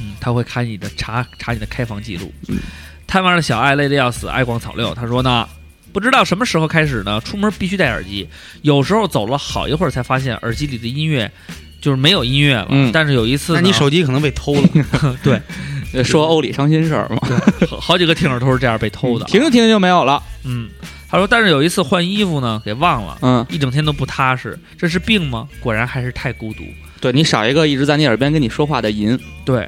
[0.00, 2.30] 嗯，他会看你的查查你的开房记录。
[2.48, 2.58] 嗯，
[3.06, 4.94] 贪玩的小爱累得要死，爱逛草六。
[4.94, 5.48] 他说呢，
[5.96, 8.28] 不知道什么时候开始呢，出门必须戴耳机，
[8.60, 11.32] 有时候走了好一会儿才发现耳机里的音乐
[11.80, 12.66] 就是没有音乐了。
[12.68, 14.68] 嗯但是有一次呢，那你手机可能被偷了。
[15.24, 15.40] 对，
[15.94, 17.16] 呃说欧里伤心事儿嘛，
[17.66, 19.24] 好好几个听友都是这样被偷的。
[19.24, 20.22] 停着停着就没有了。
[20.44, 20.68] 嗯，
[21.08, 23.16] 他说，但是有一次换衣服呢，给忘了。
[23.22, 25.48] 嗯，一整天都不踏实，这是病吗？
[25.60, 26.62] 果然还是太孤独。
[27.00, 29.18] 对你少一个一直在你耳边跟你说话的银。
[29.46, 29.66] 对，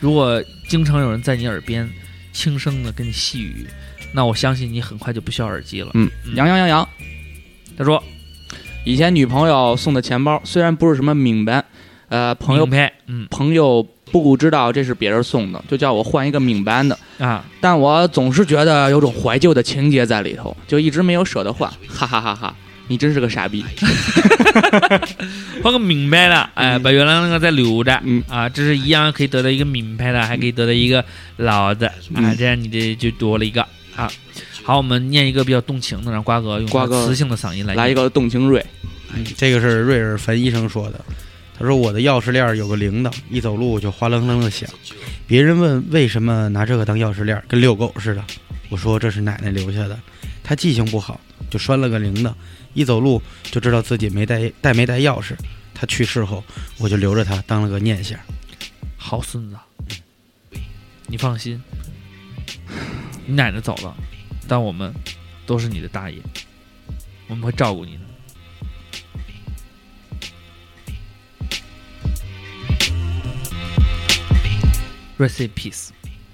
[0.00, 1.88] 如果经常有人在你耳边
[2.32, 3.64] 轻声的跟你细语，
[4.12, 5.90] 那我相信你很快就不需要耳机了。
[5.94, 6.88] 嗯，嗯杨洋杨洋，
[7.76, 8.02] 他说
[8.84, 11.62] 以前女朋友送的钱包虽然不是什么名牌，
[12.08, 12.68] 呃，朋友
[13.06, 16.98] 嗯朋友不知道这是别人送的，就叫我换一个名牌的。
[17.18, 22.54] 啊，但我总是觉得有种怀旧的情节在里头，就一直没有舍得换，哈哈哈哈！
[22.86, 23.62] 你真是个傻逼。
[25.62, 31.04] 换个名牌的，哎，嗯把原来那个再留着，嗯啊，这是一样可以得到一个名牌的，还可以得到一个
[31.36, 33.66] 老的，啊，嗯这样你的就多了一个
[33.98, 34.10] 啊。
[34.62, 38.64] 好，我们念一个比较动情的，让瓜哥用瓜哥磁性的嗓音来来一个动情瑞，
[39.14, 41.04] 嗯，这个是瑞尔凡医生说的。
[41.58, 44.68] 他说我的钥匙链有个铃铛，一走路就哗楞楞的响。
[45.26, 48.22] 别人问为什么拿这个当钥匙链，跟遛狗似的。
[48.68, 49.98] 我说这是奶奶留下的，
[50.44, 52.32] 她记性不好，就拴了个铃铛，
[52.74, 55.32] 一走路就知道自己没带带没带钥匙。
[55.74, 56.44] 她去世后，
[56.78, 58.18] 我就留着它当了个念想。
[58.96, 59.56] 好孙子，
[61.06, 61.60] 你放心，
[63.30, 63.94] 你奶奶走了，
[64.48, 64.90] 但我们
[65.44, 66.16] 都是你的大爷，
[67.26, 68.00] 我们会照顾你的。
[75.18, 75.90] Rest in peace。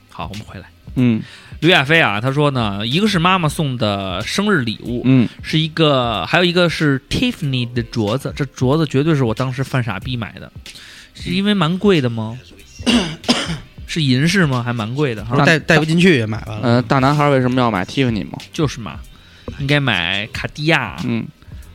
[0.09, 0.71] 好，我们回来。
[0.95, 1.21] 嗯
[1.59, 10.53] 刘亚飞啊，他说呢，一个是妈妈送的生日礼物，嗯，是一个，还有一个是 Tiffany 的镯子，这镯子绝对是我当时犯傻逼买的，
[11.13, 12.39] 是因为蛮贵的吗？
[13.95, 14.61] 是银饰吗？
[14.61, 16.69] 还蛮贵的，哈带带不进去也买完了。
[16.69, 18.37] 呃，大男孩为什么要买 Tiffany 嘛？
[18.53, 18.99] 就是嘛，
[19.61, 20.97] 应该买卡地亚。
[21.05, 21.25] 嗯，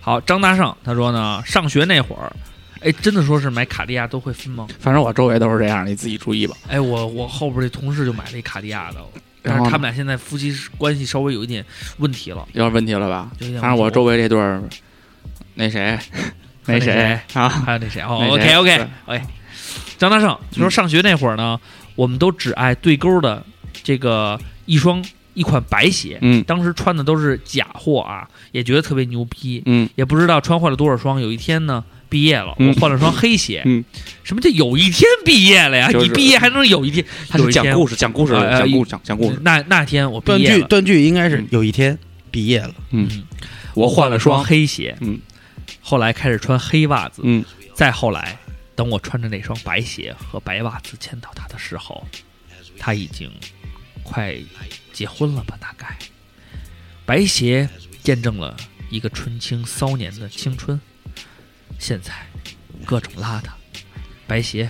[0.01, 2.29] 好，张大胜他说呢，上学那会儿，
[2.82, 4.67] 哎，真的说是买卡地亚都会分吗？
[4.82, 6.58] 反正我周围都是这样，你自己注意吧。
[6.67, 8.97] 哎，我我后边这同事就买了一卡地亚的，
[9.41, 11.63] 但是他们俩现在夫妻关系稍微有一点
[11.99, 13.32] 问题了，有点问题了吧？
[13.39, 14.62] 反正我周围这对儿，
[15.53, 15.97] 那谁，
[16.65, 17.47] 那谁啊？
[17.47, 19.25] 还有那谁哦那，OK 谁 OK 对 OK，
[19.97, 21.60] 张大胜就说上学那会儿呢，
[21.95, 23.43] 我们都只爱对勾的
[23.84, 26.43] 这个一双一款白鞋，嗯。
[26.43, 29.89] 当时穿的都是假货啊，也觉得特别牛逼，嗯。
[29.95, 31.21] 也不知道穿坏了多少双。
[31.21, 32.69] 有一天呢，毕业了，嗯。
[32.69, 33.62] 我换了双黑鞋。
[33.65, 33.84] 嗯，
[34.23, 35.91] 什么叫有一天毕业了呀？
[35.91, 37.06] 就是你毕业还能有一天？
[37.30, 39.39] 他有一天是讲故事，讲故事，讲故事，讲讲故事。
[39.41, 41.47] 那那天我毕断业了，句断句应该是嗯。
[41.52, 41.97] 有一天
[42.32, 43.08] 毕业了，嗯，
[43.73, 45.19] 我换了双双，黑鞋，嗯，
[45.82, 48.38] 后来开始穿黑袜子，嗯，再后来，
[48.79, 52.07] 等我穿着那双白鞋和白袜子见到他的时候，
[52.79, 53.29] 他已经
[54.03, 54.33] 快
[54.93, 55.57] 结婚了吧？
[55.59, 55.97] 大概，
[57.05, 57.67] 白鞋
[58.01, 58.55] 见证了
[58.89, 60.79] 一个纯青骚年的青春，
[61.77, 62.13] 现在
[62.85, 63.49] 各种邋遢，
[64.25, 64.69] 白鞋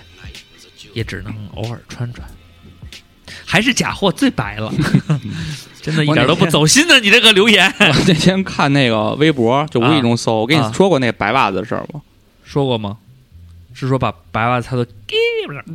[0.92, 2.28] 也只能偶尔穿穿。
[3.46, 4.74] 还是假货最白了，
[5.80, 6.98] 真的一点都不走心呢！
[6.98, 12.02] 你这个留言我那天看那个微博，就无意中搜，我跟啊你说过那白袜子的事儿吗？
[12.42, 12.98] 说过吗？
[13.72, 14.84] 是说把白袜子他都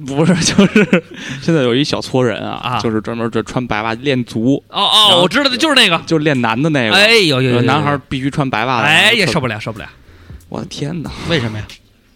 [0.05, 1.03] 不是， 就是
[1.41, 6.95] 现在有一小撮人啊，啊就是专门这穿白袜练足，哦哦，我知道的就是那个，就练男的那个。
[6.95, 8.87] 哎有有有有男孩必须穿白袜子。
[8.87, 9.59] 哎呀受不了！
[9.59, 9.87] 受不了！
[10.49, 11.65] 我的天哪为什么呀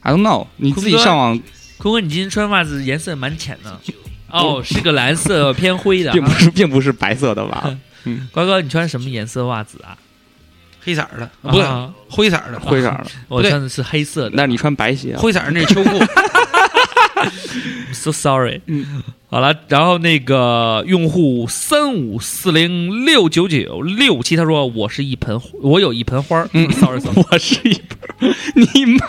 [0.02, 1.40] ？！I don't know，你自己上网，
[1.78, 3.80] 坤哥，你今天穿袜子颜色蛮浅的，
[4.30, 6.12] 哦，是个蓝色偏灰的。
[6.12, 9.98] 并不是并不是白色的袜， 嗯瓜哥，你穿什么颜色袜子啊？
[10.90, 13.06] 黑色儿的，不对，啊灰色的，灰色的。
[13.28, 14.32] 我穿的是黑色的。
[14.34, 16.00] 那你穿白鞋啊，灰色的那是秋裤。
[17.92, 18.62] So sorry。
[18.68, 26.50] 嗯，好了，然后那个用户三五四零六九九六七，他说我是一盆，我有一盆花儿。
[26.54, 29.00] 嗯，sorry sorry， 我是一盆，你妈！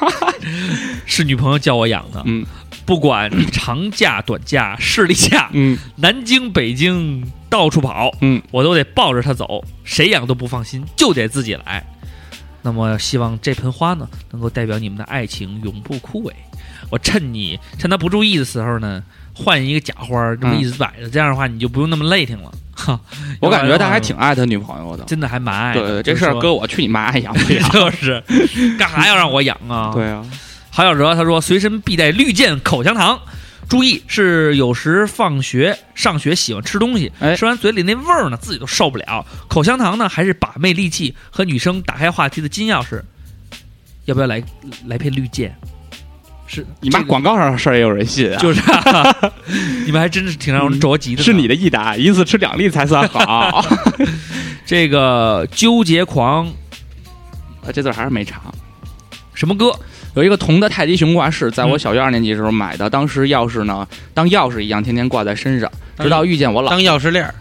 [1.06, 2.22] 是女朋友叫我养的。
[2.26, 2.44] 嗯
[2.84, 11.84] 不管长假短假、视力假，嗯南京北京到处跑，嗯，我都得抱着它走，谁养都不放心，就得自己来。
[12.62, 16.32] 那么，希望这盆花呢，能够代表你们的爱情永不枯萎。
[16.90, 19.02] 我趁你趁他不注意的时候呢，
[19.34, 22.52] 换一个假花，这么一直摆着，这样的话你就不用那么累挺了。
[22.80, 22.98] 哈，
[23.40, 25.04] 我感觉他还挺爱他女朋友的。
[25.04, 25.80] 真的还蛮爱的。
[25.80, 27.70] 对对，这事儿搁我去你妈养不养？
[27.72, 28.22] 说就是
[28.78, 29.90] 干啥要让我养啊？
[29.92, 30.24] 对啊，
[30.70, 33.20] 郝小哲他说随身必带绿箭口香糖，
[33.70, 39.24] 注意是有时放学上学喜欢吃东西，哎吃完嘴里那味儿呢自己都受不了。
[39.48, 43.00] 口香糖呢还是把妹利器和女生打开话题的金钥匙，
[44.06, 44.42] 要不要来
[44.86, 45.56] 来片绿箭？
[46.48, 48.36] 是你妈这个广告上的事儿也有人信啊？
[48.40, 49.32] 就是、啊，
[49.86, 51.24] 你们还真是挺让人着急的呢。
[51.24, 53.64] 是你的益达，一次吃两粒才算好。
[54.66, 56.48] 这个纠结狂
[57.64, 58.42] 啊这字儿还是没查。
[59.32, 59.72] 什么歌？
[60.14, 61.78] 有一个铜的太极熊挂饰，在我嗯。
[61.78, 67.34] 小学二年级的时候买的，当时钥匙呢当钥匙一样天天挂在身上，直到遇见我老当钥匙链儿，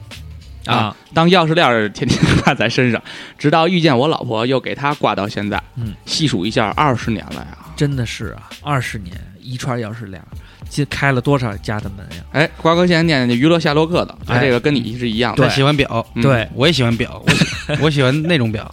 [0.65, 3.01] 啊，当钥匙链儿天天挂在身上，
[3.38, 5.62] 直到遇见我老婆，又给她挂到现在。
[5.75, 7.58] 嗯，细数一下，二十年了呀。
[7.75, 10.21] 真的是啊，二十年一串钥匙链，
[10.69, 12.23] 这开了多少家的门呀？
[12.34, 14.39] 哎，瓜哥现在念的娱乐夏洛克的，哎。
[14.39, 15.49] 这个跟你是一样的，对。
[15.55, 17.45] 喜欢表，嗯对，我也喜欢表，我喜
[17.82, 18.69] 我喜欢那种表。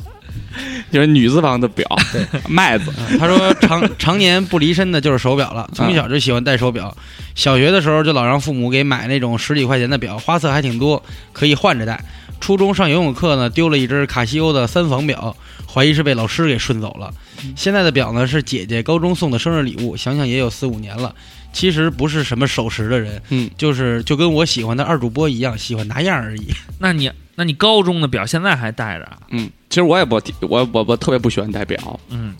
[0.92, 1.86] 就是女字旁的表，
[2.48, 2.92] 麦子。
[3.10, 6.94] 嗯他说常常年不离身的就是手表了，从小就喜欢戴手表。
[7.34, 11.02] 小学的时候就老让父母给买那种十几块钱的表，花色还挺多，
[11.32, 12.02] 可以换着戴。
[12.40, 15.34] 初中上游泳课呢，丢了一只卡西欧的三防表，
[15.66, 17.12] 怀疑是被老师给顺走了。
[17.54, 21.14] 现在的表呢是姐姐高中送的生日礼物，想想也有四五年了。
[21.52, 26.48] 其实不是什么守时的人，嗯，就是就跟我喜欢的二主播一样，喜欢拿样而已。
[26.78, 29.18] 那你那你高中的表现在还戴着啊？
[29.30, 32.00] 嗯，其实我也不，我我我特别不喜欢戴表。
[32.08, 32.34] 嗯，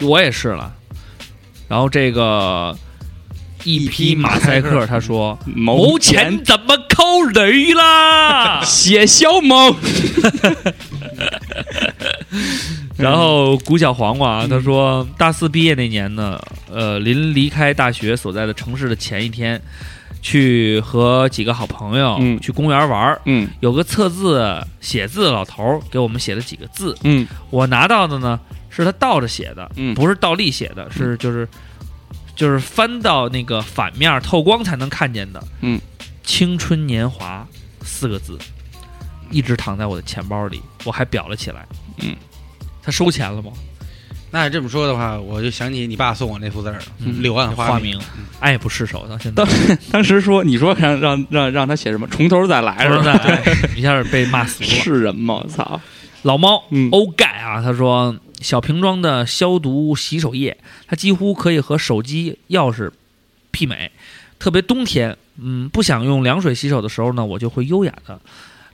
[0.00, 0.72] 我也是了。
[1.68, 2.74] 然后这个
[3.64, 8.62] 一匹马赛克他说谋钱怎么扣雷啦？
[8.64, 9.74] 写小梦，
[12.96, 19.60] 然后古小黄瓜啊，他说大四毕业那年呢，呃，临离开大学所在的城市的前一天，
[20.28, 22.38] 去和几个好朋友嗯。
[22.38, 23.48] 去公园玩儿，嗯。
[23.60, 27.26] 有个测字写字的老头给我们写了几个字，嗯。
[27.48, 29.94] 我拿到的呢是他倒着写的，嗯。
[29.94, 31.48] 不是倒立写的，是就是
[32.36, 35.80] 就是翻到那个反面透光才能看见的，嗯，
[36.22, 37.46] 青春年华
[37.82, 38.38] 四个字，
[39.30, 41.66] 一直躺在我的钱包里，我还裱了起来，
[42.02, 42.14] 嗯，
[42.82, 43.50] 他收钱了吗？
[44.30, 47.98] 那你这么说的话，我就想起你爸送我那幅字儿了，嗯柳暗花明。
[48.40, 49.44] 爱不释手到现在，
[49.90, 53.42] 当时说你说让让让让他写什么，从头再来说是吧？
[53.76, 54.68] 一下被骂死了。
[54.68, 55.34] 是人吗？
[55.42, 55.80] 我操！
[56.22, 60.56] 老猫嗯欧盖啊，他说小瓶装的消毒洗手液，
[60.86, 62.90] 它几乎可以和手机钥匙
[63.52, 63.90] 媲美。
[64.38, 68.20] 特别冬天，嗯，不想用凉水洗手的时候呢，我就会优雅的、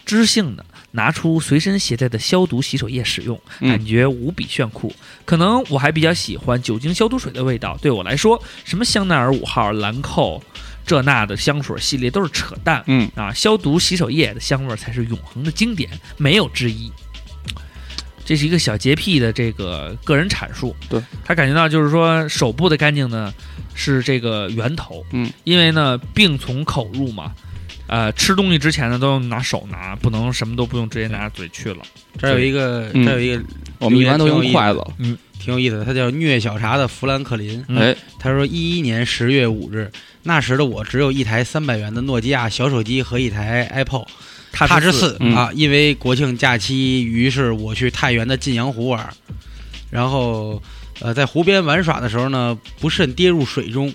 [0.04, 0.64] 知性的
[0.94, 4.94] 拿出随身携带的消毒洗手液使用，嗯感觉无比炫酷。
[5.24, 10.40] 可能我还比较喜欢酒精消毒水的味道，对我来说，什么香奈儿五号、兰蔻。
[10.86, 16.92] 这那的香水系列都是扯淡，嗯啊，消毒洗手液的香味才是永恒的经典，没有之一。
[18.22, 23.32] 这是一个小洁癖的这个个人阐述，对他感觉到就是说手部的干净呢
[23.74, 27.32] 是这个源头，嗯，因为呢病从口入嘛，
[27.86, 31.82] 呃，吃东西之前呢都用拿手拿，不能什么都不用直接拿着嘴去了。
[32.18, 33.42] 这儿有一个，嗯这有一个
[33.78, 34.82] 我们一般都用筷子。
[34.98, 37.62] 嗯挺有意思的，他叫虐小茶的弗兰克林。
[37.68, 44.06] 嗯哎，他说，一一年十月五日，那时的我只有一台三百元的诺基亚小手机和一台 iPod
[44.52, 45.50] 踏踏实四实四嗯啊。
[45.52, 49.06] 因为国庆假期，于是我去太原的晋阳湖玩，
[49.90, 50.62] 然后
[51.00, 53.92] 呃在湖边玩耍的时候呢，不慎跌入水中。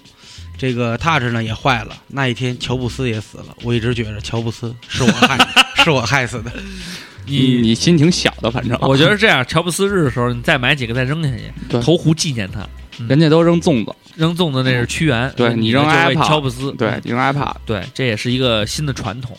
[0.59, 3.45] 这个 Touch 呢也坏了，那一天乔布斯也死了。
[3.63, 5.37] 我一直觉着乔布斯是我害，
[5.83, 6.51] 是我害死的。
[7.25, 12.67] 你你心挺小的，反正我觉得这样，乔布斯日的时候，你再买几个再扔下去，对投壶纪念他。
[13.07, 19.37] 人家都扔粽子，扔粽子那是屈原，对你扔 iPad 乔布斯，对，你扔 iPad，对，这也是一个新的传统。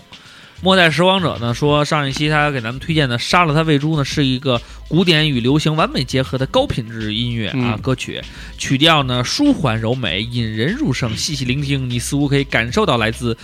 [0.63, 8.23] 末代拾荒者呢说，上一期他给咱们推荐的《杀了他喂猪》呢，是一个古典与流行完美结合的高品质音乐啊嗯歌曲，
[8.59, 11.17] 曲调呢舒缓柔美，引人入胜。
[11.17, 13.37] 细细聆听，你似乎可以感受到来自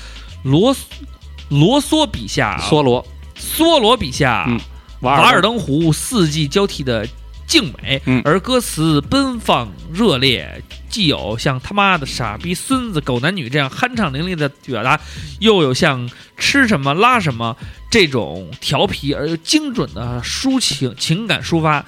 [0.43, 0.77] 罗
[1.49, 3.07] 罗梭笔下啊梭罗，
[3.39, 4.47] 梭罗笔下
[5.01, 7.09] 瓦尔登湖四季交替的
[7.47, 15.01] 静美，嗯而歌词奔放热烈，既有像他妈的傻逼孙子狗男女这样酣畅淋漓的表达，
[15.41, 17.57] 又有像吃什么拉什么
[17.91, 21.85] 这种调皮而又精准的抒情情感抒发。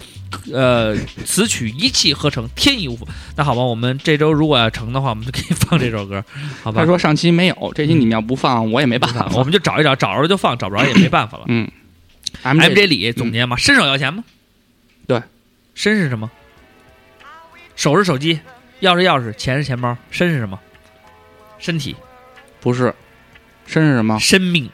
[0.52, 0.94] 呃，
[1.24, 3.08] 词曲一气呵成，天衣无缝。
[3.34, 6.22] 那好吧，我们这周如果要成的话，我们就可以放这首歌，
[6.62, 6.82] 好吧？
[6.82, 9.26] 他说上期没有，这期你们要不放，我也没办法。
[9.32, 11.44] 我们就找一找，找着了就放，找不着也没办法了。
[11.48, 11.66] 嗯
[12.42, 14.22] M，M J 里总结嘛，伸手要钱吗？
[15.06, 15.22] 对，
[15.78, 16.28] 伸是什么？
[17.76, 18.40] 手是手机，
[18.80, 20.58] 钥匙钥匙，钱是钱包，身是什么？
[21.60, 21.94] 身体、
[22.60, 22.92] 不是，
[23.64, 24.18] 身是什么？
[24.18, 24.68] 生命、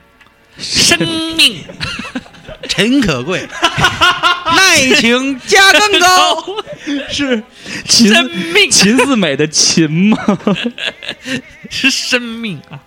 [0.56, 0.98] 生
[1.36, 1.62] 命
[2.70, 3.46] 陈可贵，
[4.56, 6.42] 爱情价更高。
[7.12, 7.42] 是
[7.86, 10.16] 秦生命秦四美的秦吗？
[11.68, 12.80] 是生命啊！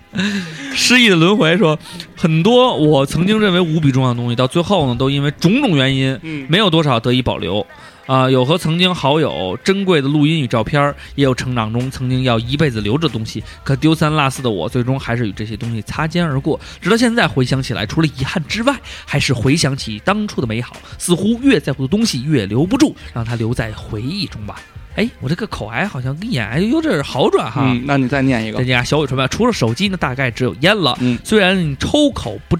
[0.74, 1.78] 失忆的轮回说，
[2.16, 7.64] 很多我曾经认为无比重要的东西，到最后呢，都因为种种原因，嗯没有多少得以保留。
[8.08, 13.44] 啊、有和曾经好友珍贵的录音与照片，也有成长中曾经要一辈子留着的东西。
[13.64, 16.60] 可丢三落四的我，最终还是与这些东西擦肩而过。
[16.82, 20.78] 直到现在回想起来，除了遗憾之外，还是回想起当初的美好。
[20.98, 24.62] 似乎越在乎的东西越留不住，让它留在回忆中吧。
[24.96, 27.62] 哎，我这个口癌好像跟眼癌有点好转哈。
[27.66, 28.64] 嗯，那你再念一个再。
[28.64, 30.98] 加小伟传吧，除了手机呢，大概只有烟了。
[31.02, 32.58] 嗯虽然你抽口不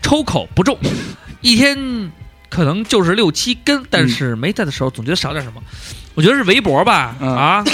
[0.00, 0.78] 抽口不中，
[1.42, 1.76] 一天
[2.48, 5.60] 可能就是六七根，但是没在的时候总觉得少点什么。
[6.14, 7.28] 我觉得是围脖吧，嗯。
[7.36, 7.64] 啊，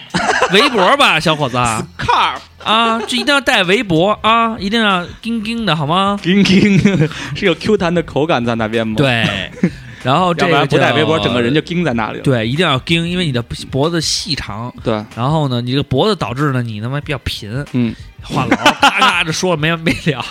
[0.52, 1.56] 围脖吧，小伙子。
[1.56, 6.18] 啊就一定要带围脖啊，一定要钉钉的好吗？
[6.22, 6.78] 叮叮，
[7.34, 9.50] 是有 Q 弹的口感在那边吗？，对，
[10.04, 12.22] 然后这个要不然不带围脖，整个人就钉在那里了。
[12.22, 17.94] 对，一定要钉，因为你的脖子细长，对，然后呢，你这个脖子导致呢，你他妈比较贫，嗯。
[18.22, 20.22] 话痨，咔咔的说没完没了，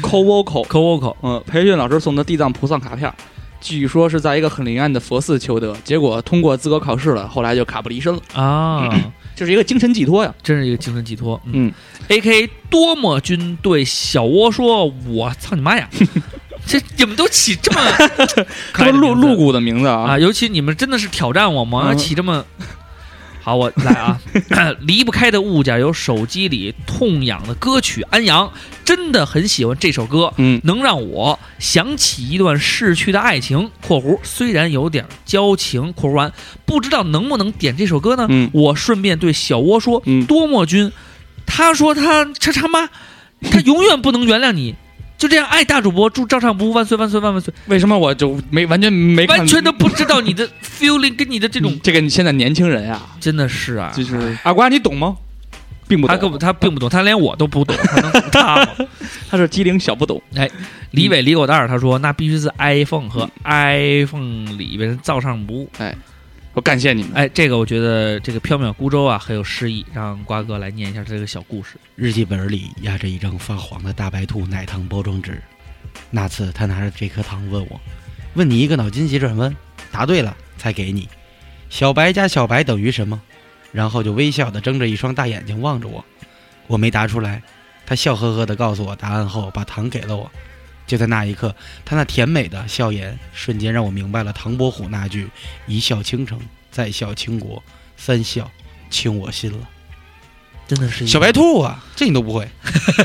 [0.00, 1.16] 抠 vocal，抠抠抠。
[1.22, 3.12] 嗯，培训老师送的地藏菩萨卡片，
[3.64, 8.90] 据说是在一个很灵验的佛寺求得，结果通过资格考试了，后来就卡不离身了，啊，
[9.34, 10.32] 就是一个精神寄托呀。
[10.42, 11.40] 真是一个精神寄托。
[11.46, 11.72] 嗯
[12.08, 15.88] ，，A K 多么军对小窝说：“我操你妈呀！
[16.66, 17.80] 这你们都起这么
[18.72, 20.18] 可这么露露骨的名字啊啊！
[20.18, 21.88] 尤其你们真的是挑战我吗？
[21.92, 22.44] 嗯起这么
[23.44, 24.18] 好，我来啊！
[24.80, 28.46] 离不开的物件有手机里痛痒的歌曲《安阳》，
[28.86, 36.32] 真的很喜欢这首歌，嗯，能让我想起一段逝去的爱情（括弧虽然有点矫情）（括弧完），
[36.64, 38.26] 不知道能不能点这首歌呢？
[38.30, 40.90] 嗯我顺便对小窝说：“嗯多莫君，
[41.44, 42.88] 他说他他他妈，
[43.50, 44.74] 他永远不能原谅你。”
[45.16, 47.52] 就这样，爱大主播，祝照唱不误万岁万岁万万岁！
[47.66, 55.16] 为什么我就没完全没完全都不知道你的 feeling 跟你的这种嗯，这个你现在年轻人啊，真的是啊，就是阿瓜，你懂吗？
[55.86, 58.68] 并不懂，他根本他并不懂，他连我都不懂，他能懂他吗？
[59.30, 60.20] 他是机灵小不懂。
[60.34, 60.50] 哎
[60.90, 65.70] 李伟李狗蛋儿他说，那必须是 iPhone 和 iPhone 里边照唱不误。
[66.54, 67.12] 我感谢你们。
[67.14, 71.76] 哎，这个我觉得这个缥缈孤舟啊很有诗意，让瓜哥来念一下这个小故事。
[71.96, 75.42] 日记本里压着一张发黄的大白兔奶糖包装纸。
[76.10, 77.80] 那次他拿着这颗糖问我
[78.34, 79.54] ：“问你一个脑筋急转弯，
[79.90, 81.08] 答对了才给你。
[81.70, 83.20] 小白加小白等于什么？”
[83.72, 86.04] 然后就微笑的睁着一双大眼睛望着我。
[86.68, 87.42] 我没答出来，
[87.84, 90.30] 他笑呵呵的告诉我答案后，把糖给了我。
[90.86, 91.54] 就在那一刻，
[91.84, 95.28] 他那甜美的笑颜瞬间让我明白了唐伯虎那句
[95.66, 96.38] “一笑倾城，
[96.70, 97.62] 再笑倾国，
[97.96, 98.50] 三笑
[98.90, 99.58] 倾我心”了。
[100.66, 102.48] 真的是小白兔啊，这你都不会？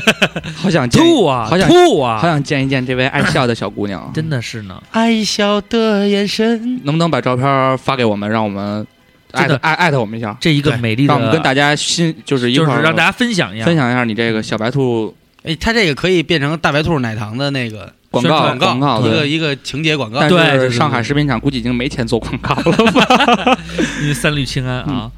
[0.56, 4.10] 好想见，吐啊，好想吐啊，好想见一见这位爱笑的小姑娘。
[4.14, 4.82] 真的是呢。
[4.92, 6.80] 爱笑的眼神。
[6.84, 8.86] 能不能把照片发给我们，让我们
[9.32, 20.20] 艾特艾艾特我们一下，这一个美丽的，让我们跟大家新就是一就块儿是让大家分享一下，分享一下你这个小白兔哎，它这个可以变成大白兔奶糖的那个广告广告一个一个情节广告。
[20.20, 23.58] 但是上海食品厂估计已经没钱做广告了。
[24.02, 25.10] 因为三氯氰胺嗯啊，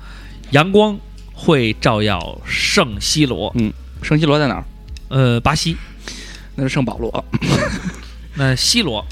[0.50, 0.96] 阳光
[1.32, 4.64] 会照耀圣西罗，嗯圣西罗在哪儿？
[5.08, 5.76] 呃，巴西，
[6.54, 7.24] 那是圣保罗。
[8.34, 9.04] 那西罗，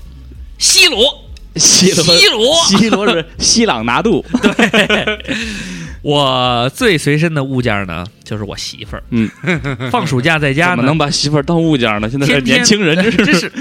[0.59, 1.25] 西罗，
[1.57, 4.24] 西罗西罗，西罗是西朗拿度。
[4.42, 5.18] 对
[6.03, 9.03] 我最随身的物件呢，就是我媳妇儿。
[9.11, 9.28] 嗯，
[9.90, 12.09] 放暑假在家呢，怎么能把媳妇儿当物件呢？
[12.09, 13.53] 现在年轻人，真真是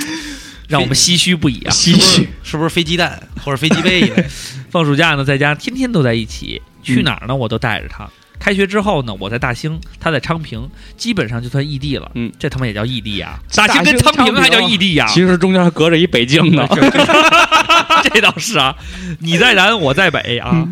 [0.67, 1.71] 让我们唏嘘不已啊！
[1.73, 2.29] 唏嘘。
[2.43, 4.25] 是不是飞鸡蛋或者飞机杯一类？
[4.71, 8.09] 放暑假呢，在家天天都在一起，嗯去哪儿呢，我都带着她。
[8.39, 12.09] 开学之后呢，我在大兴，他在昌平，基本上就算异地了。
[12.15, 13.37] 嗯，这他妈也叫异地啊！
[13.53, 16.65] 大大兴跟昌平还叫异地啊、其实中间还隔着一北京呢。
[18.13, 18.75] 这倒是啊，
[19.19, 20.65] 你在南，我在北啊，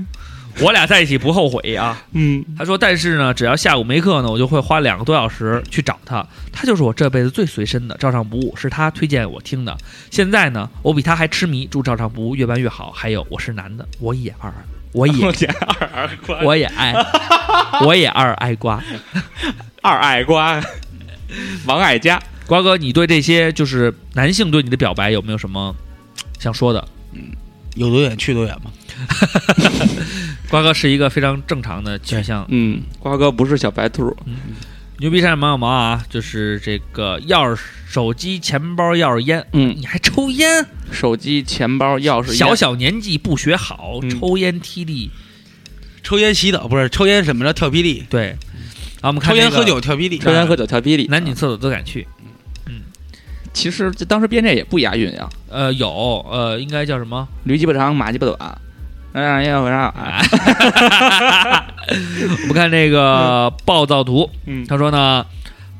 [0.61, 2.01] 我俩在一起不后悔啊。
[2.13, 6.25] 嗯，他说，但是呢，只要下午没课呢，我就会花两个多小时去找他。
[6.53, 9.75] 他就是我这辈子最随身的，照常不误，是他推荐我听的。
[10.09, 12.91] 现在呢，我比他还痴迷，祝照常不误越办越好。
[12.91, 14.51] 还有，我是男的，我也二，
[14.93, 16.93] 我也二爱瓜，我也爱，
[17.85, 18.83] 我也二爱瓜。
[19.81, 20.61] 二爱瓜，
[21.65, 22.21] 王爱佳。
[22.45, 25.75] 瓜哥，你对这些就是男性对你的表白有没有什么
[26.39, 26.87] 想说的？
[27.13, 27.31] 嗯
[27.75, 28.71] 有多远去多远嘛。
[30.49, 34.15] 瓜哥是一个非常正常的选项，嗯，瓜哥不是小白兔。
[34.99, 40.65] 牛逼山毛小毛啊，就是这个钥匙、手机、钱包、钥匙、烟，嗯，你还抽烟？
[40.91, 45.11] 手机、钱包、钥匙、小烟小年纪不学好，嗯抽烟踢地，
[46.01, 48.35] 抽烟洗澡不是抽烟什么着跳霹雳，对。
[49.01, 51.05] 啊，我们看这个抽烟喝酒跳霹雳，抽烟喝酒跳霹雳。
[51.05, 52.07] 男女厕所都敢去。
[52.65, 52.81] 嗯
[53.53, 55.89] 其实这当时编这也不押韵呀，呃，有
[56.29, 57.27] 呃，应该叫什么？
[57.43, 58.61] 驴鸡巴长，马鸡巴短。
[59.19, 60.21] 嗯，要不然啊，
[61.89, 65.25] 我们看这个暴躁图，嗯他说呢，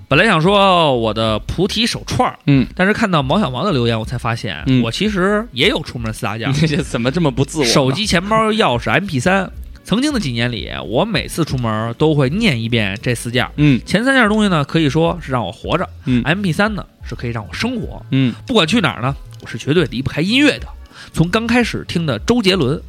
[0.07, 7.65] 本来想说我的菩提手串儿，嗯，但是看到毛小毛的留言，我才发现、嗯我其实也有出门四大件儿： 这怎么这么不自我？
[7.65, 9.51] 手机、钱包、钥匙、MP 三。
[9.83, 13.47] 曾经的几年里，我每次出门都会念一遍这四件。
[13.55, 18.03] 嗯前三件东西呢，可以说是让我活着嗯；MP 三呢，是可以让我生活。
[18.11, 20.67] 嗯不管去哪儿呢，我是绝对离不开音乐的。
[21.13, 22.81] 从刚开始听的周杰伦，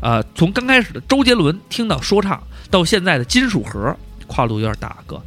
[0.00, 3.96] 呃，从刚开始的周杰伦听到说唱，到现在的金属盒，
[4.26, 5.20] 跨度有点大，哥，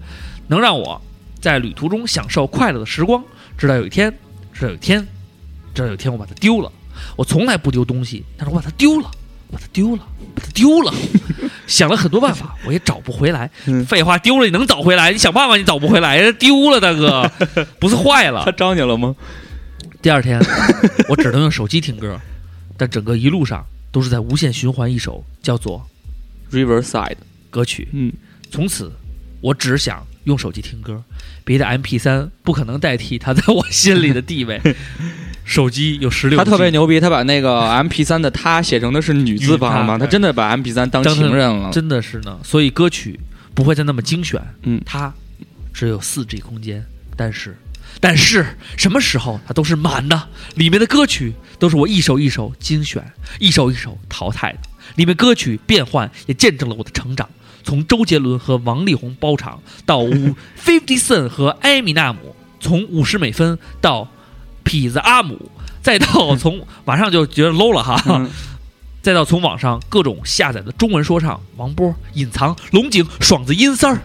[0.47, 1.01] 能让我
[1.39, 3.23] 在旅途中享受快乐的时光。
[3.57, 4.11] 直到有一天，
[4.53, 5.05] 直到有一天，
[5.73, 6.71] 直到有一天我把它丢了。
[7.15, 9.11] 我从来不丢东西，但是我把它丢了，
[9.51, 10.03] 把它丢了，
[10.35, 10.93] 把它丢了。
[11.67, 13.49] 想了很多办法，我也找不回来。
[13.65, 15.11] 嗯废话，丢了你能找回来？
[15.11, 16.31] 你想办法，你找不回来。
[16.33, 17.29] 丢了，大哥，
[17.79, 18.51] 不是坏了他。
[18.51, 19.15] 招你了吗？
[20.01, 20.39] 第二天，
[21.09, 22.19] 我只能用手机听歌，
[22.77, 25.85] 但整个一路上都是在无限循环一首叫做
[26.51, 27.17] Riverside，
[27.49, 27.87] 歌曲。
[27.91, 28.11] 嗯，
[28.49, 28.91] 从此，
[29.41, 31.03] 我只想用手机听歌，
[31.43, 34.61] 别的 MP 三不可能代替它在我心里的地位。
[35.43, 41.71] 手机有十六，他特别牛逼，他把那个 M P 三的他写成的是女字旁嘛，女他他真的把 M P 三当情人了。
[41.71, 42.39] 真的是呢。
[42.43, 43.19] 所以歌曲
[43.53, 45.11] 不会再那么精选，嗯它
[45.73, 46.85] 只有四 G 空间，
[47.17, 47.57] 但是。
[48.01, 54.59] 但是什么时候它都是满的，里面的歌曲都是我一首一首精选，一首一首淘汰的。
[54.95, 57.29] 里面歌曲变换也见证了我的成长。
[57.63, 64.09] 从周杰伦和王力宏包场到五 Fifty Cent 和艾米纳姆，从五十美分到
[64.65, 65.51] 痞子阿姆，
[65.83, 68.29] 再到从马上就觉得 low 了哈，嗯
[69.03, 74.01] 再到从网上各种下载的中文说唱，王波、隐藏、龙井、爽子、阴三儿、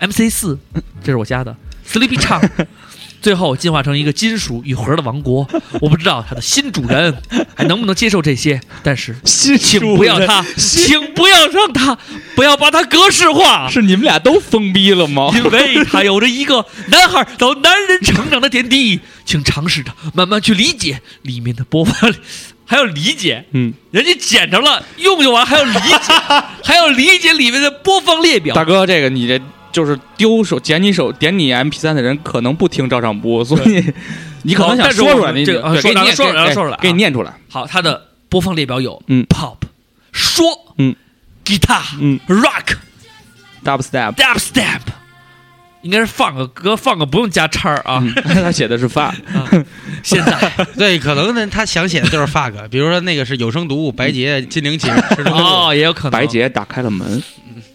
[0.00, 0.58] MC 四，
[1.02, 1.56] 这是我家的
[1.92, 2.40] Sleepy 唱，
[3.20, 5.46] 最后进化成一个金属与核的王国。
[5.80, 7.14] 我不知道他的新主人
[7.54, 11.98] 还能不能接受这些，但是请不要他，请不要让他，
[12.34, 13.68] 不要把他格式化。
[13.70, 15.30] 是你们俩都疯逼了吗？
[15.34, 22.10] 因为他有着一个男孩到男人成长的点滴，请尝试着慢慢去理解里面的播放，
[22.64, 26.12] 还要理解，嗯，人家捡着了，用就完还要理解，
[26.64, 28.54] 还要理解里面的播放列表。
[28.54, 29.38] 大哥，这个你这
[29.72, 33.82] 就是丢手捡你手点你 MP 三的人可能不听照唱播，所以
[34.42, 36.78] 你可能想说出来，你这给你念出来啊。
[36.80, 37.32] 给你念出来。
[37.48, 39.24] 好，它的播放列表有嗯。
[39.26, 39.56] pop、
[40.12, 40.46] 说、
[40.78, 40.94] 嗯。
[41.44, 42.20] guitar、嗯。
[42.28, 42.76] rock、
[43.64, 44.80] Dubstep，dubstep，
[45.82, 47.98] 应该是放个歌，放个不用加叉啊。
[48.00, 49.14] 嗯 他写的是发，
[50.02, 50.52] 现在。
[50.78, 54.92] 对，可能呢，他想写的就是 fuck，比如说那个是有声读物，白洁、金陵琴、
[55.26, 56.12] 哦，也有可能。
[56.12, 57.22] 白洁打开了门，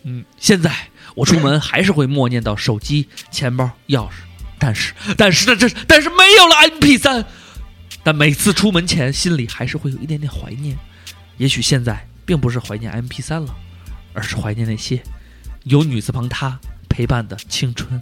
[0.04, 0.72] 嗯，现在
[1.18, 4.12] 我出门还是会默念到手机、钱包、钥匙，
[4.60, 7.26] 但是，但是，但是，但是没有了 MP 3
[8.04, 10.78] 但每次出门前，心里还是会有一点点怀念。
[11.38, 13.56] 也许现在并不是怀念 MP 3了，
[14.14, 15.02] 而是怀念那些
[15.64, 18.00] 有女字旁他陪伴的青春。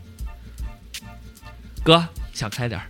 [1.83, 2.85] 哥，想开点儿，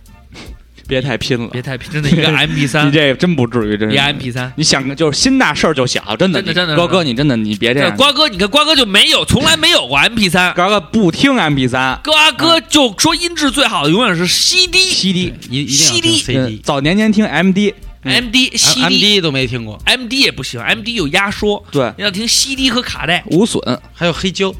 [0.86, 2.86] 别太拼了，别太拼，真的一个 MP 三。
[2.86, 4.08] 你3这真不至于，真一个是。
[4.08, 4.52] MP 三。
[4.56, 7.36] 你想就是心大事儿就小，真的，真的真的瓜哥你真的。
[7.36, 12.00] 你别这样，瓜哥，你看瓜哥就没有，从来没有过 MP 三，瓜哥不听 MP 三。
[12.02, 23.22] 瓜哥就说音质最好的永远是 CD、CD，一一定 CD 早年间听 MD，MD、M CD、D 都没听过，MD 也不行，MD 有压缩，对，要听 CD 和卡带。
[23.26, 23.60] 无损，
[23.92, 24.54] 还有黑胶，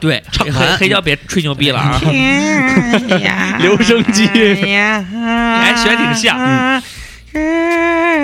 [0.00, 2.00] 对，黑唱黑黑胶别吹牛逼了啊！
[3.60, 6.38] 留声机，你还学得挺像。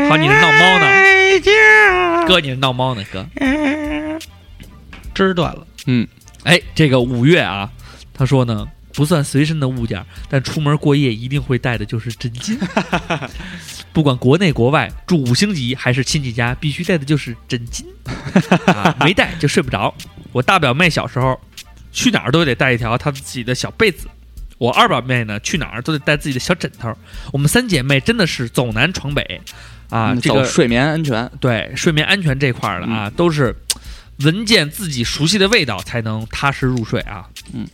[0.08, 0.86] 好，你是闹猫呢？
[2.26, 3.02] 哥，你是闹猫呢？
[3.12, 3.26] 哥，
[5.14, 5.66] 枝儿断了。
[5.86, 6.06] 嗯
[6.44, 7.70] 哎，这个五月啊，
[8.12, 12.56] 他说呢，不算随身的物件，但出门过夜一定会带的就是枕巾。
[13.92, 17.84] 不管国内国外，住五星级还是亲戚家，必须带的就是枕巾。
[18.72, 19.94] 啊，没带就睡不着。
[20.32, 21.38] 我大表妹小时候
[21.94, 24.06] 去哪儿都得带一条她自己的小被子。
[24.58, 26.94] 我二表妹呢，去哪儿都得带自己的小枕头。
[27.32, 29.40] 我们三姐妹真的是走南闯北，
[29.90, 33.54] 啊，嗯这个睡眠安全，对睡眠安全这块儿的啊，都是
[34.20, 37.28] 闻见自己熟悉的味道才能踏实入睡啊。
[37.52, 37.66] 嗯，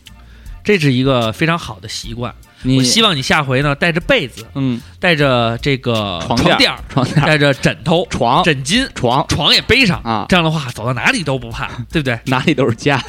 [0.63, 2.33] 这是一个非常好的习惯。
[2.63, 9.27] 我希望你下回呢，带着被子，嗯，带着这个床垫床垫儿，带着枕头、床、枕巾，床。
[9.27, 10.27] 床也背上啊。
[10.29, 12.19] 这样的话，走到哪里都不怕， 对不对？
[12.25, 13.03] 哪里都是家，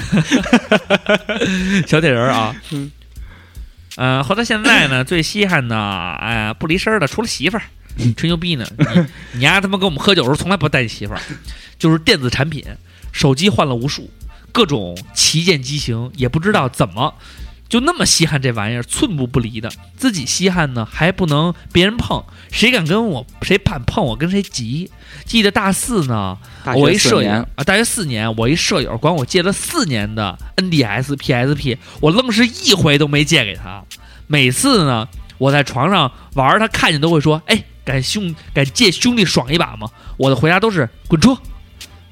[1.86, 2.90] 小铁人儿啊，嗯，
[3.96, 7.62] 呃，活到现在呢， 最稀罕的，哎呀，不离身的，除了媳妇儿，
[8.16, 8.66] 吹牛逼呢。
[8.78, 8.86] 你
[9.32, 11.20] 你丫他妈跟我们喝酒的时候，从来不带你媳妇儿，
[11.78, 12.64] 就是电子产品，
[13.12, 14.08] 手机换了无数，
[14.52, 17.14] 各种旗舰机型，也不知道怎么。
[17.68, 24.90] 就那么稀罕这玩意儿，寸步不离的，自己稀罕呢还不能别人碰，谁敢跟我谁敢碰我跟谁急。
[25.24, 26.36] 记得大四呢，
[26.76, 33.82] 我一舍友啊，大学四年，我一舍友管我借了四年的 NDS、PSP，我愣是一回都没借给他。
[34.26, 39.88] 每次呢，我在床上玩，他看见都会说：“哎，敢兄敢借兄弟爽一把吗？”
[40.18, 41.38] 我的回答都是“滚出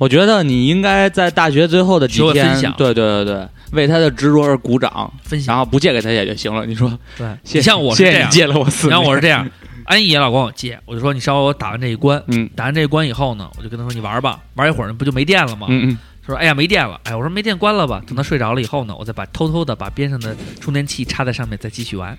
[0.00, 5.54] 我觉得你应该在大学最后的几天，对对对对，为他的执着而鼓掌，分享。
[5.54, 6.64] 然后不借给他也就行了。
[6.64, 6.98] 你说，”。
[7.18, 9.46] 对，像我是这样，借了我四年，然后我是这样，
[9.84, 12.48] 安逸也老管我借，我就说你稍微我打完这一关，嗯。
[12.56, 15.66] 打完这一关以后呢，我就跟他说你玩吧，玩一会儿呢不就没电了吗？
[15.68, 22.16] 嗯嗯，他说哎呀没电了，哎我说没电关了吧，等他睡着了以后呢，我再把偷偷的把边上的充电器插在上面再继续玩。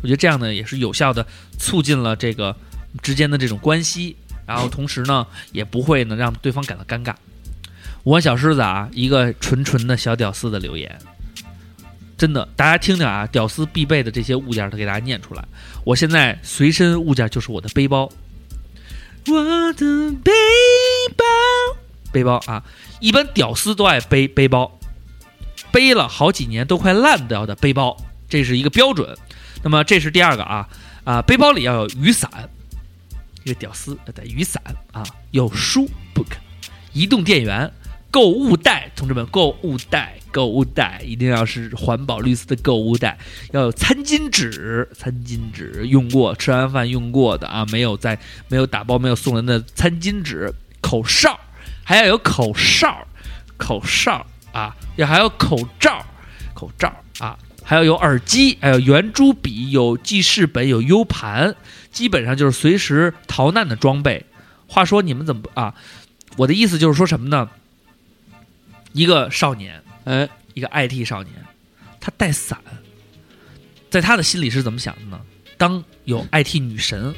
[0.00, 1.26] 我觉得这样呢也是有效的
[1.58, 2.54] 促进了这个
[3.02, 4.14] 之间的这种关系，
[4.46, 7.14] 然后同时呢也不会呢让对方感到尴尬。
[8.02, 10.98] 我小狮子啊，一个纯纯的小屌丝的留言，
[12.18, 15.42] 真的，大家听听啊，屌丝必备的这些物件，都给大家念出来。
[15.84, 18.10] 我现在随身物件就是我的背包，
[19.26, 20.32] 我的背
[21.16, 21.24] 包，
[22.12, 22.62] 背包啊，
[23.00, 24.78] 一般屌丝都爱背背包，
[25.72, 27.96] 背了好几年都快烂掉的背包，
[28.28, 29.16] 这是一个标准。
[29.62, 30.68] 那么这是第二个啊
[31.04, 32.30] 啊，背包里要有雨伞，
[33.44, 34.60] 一个屌丝要带雨伞
[34.92, 36.32] 啊，有书 book，
[36.92, 37.70] 移动电源。
[38.10, 43.18] 购物袋，同志们，购物袋，购物袋一定要是环保绿色的购物袋，
[43.50, 48.16] 要有餐巾纸，餐巾纸用过，吃完饭用过的啊，没有在
[48.46, 51.36] 没有打包没有送人的餐巾纸，口哨，
[51.82, 53.04] 还要有口哨，
[53.56, 56.06] 口哨啊，要还有口罩，
[56.54, 61.56] 口罩啊，还要有耳机，还有圆珠笔，有记事本，有 U 盘，
[61.94, 64.26] 基本上就是随时逃难的装备。
[64.66, 65.74] 话说你们怎么啊？
[66.36, 67.48] 我的意思就是说什么呢？
[68.92, 71.32] 一个少年，哎，一个 IT 少年，
[72.00, 72.58] 他带伞，
[73.88, 75.20] 在他的心里是怎么想的呢？
[75.56, 77.14] 当有 IT 女神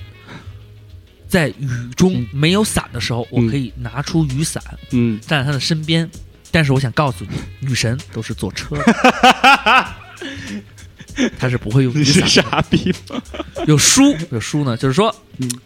[1.26, 6.08] 在雨中没有伞的时候，我可以拿出雨伞嗯，站在他的身边。
[6.52, 8.84] 但是我想告诉你，女神都是坐车的，
[11.38, 12.26] 她是不会用雨伞。
[12.28, 13.20] 傻逼吗？
[13.66, 15.14] 有书，有书呢，就是说，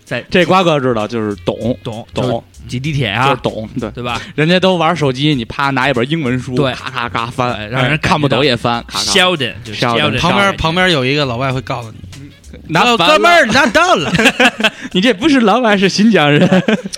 [0.05, 3.91] 在这瓜哥知道，就是懂懂懂，挤地铁啊，懂，对。
[3.91, 12.31] 对吧人家都玩手机，你啪拿一本英文书，对咔咔咔翻，哎让人哎看不懂也翻，Sheldon，Sheldon 旁边旁边有一个老外会告诉你，
[12.69, 14.11] 拿哥们儿， 拿到了。
[14.93, 16.49] 你这不是老外，是新疆人。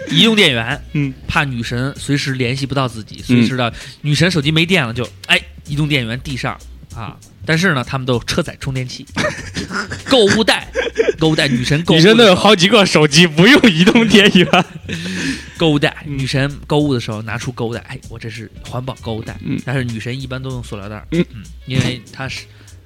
[0.08, 3.72] 移动电源，嗯，怕女神随时联系不到自己，随时的、
[4.02, 6.56] 女神手机没电了就哎，移动电源递上
[6.94, 7.16] 啊。
[7.44, 9.06] 但是呢，他们都有车载充电器，
[10.08, 10.68] 购物袋，
[11.18, 14.64] 购物袋，女神购物女神都有好几个手机，不用移动电源。
[15.58, 19.36] 购物袋，女神购物的时候拿出购物袋，哎，我这是环保购物袋。
[19.44, 21.24] 嗯但是女神一般都用塑料袋，嗯
[21.66, 22.42] 因为她是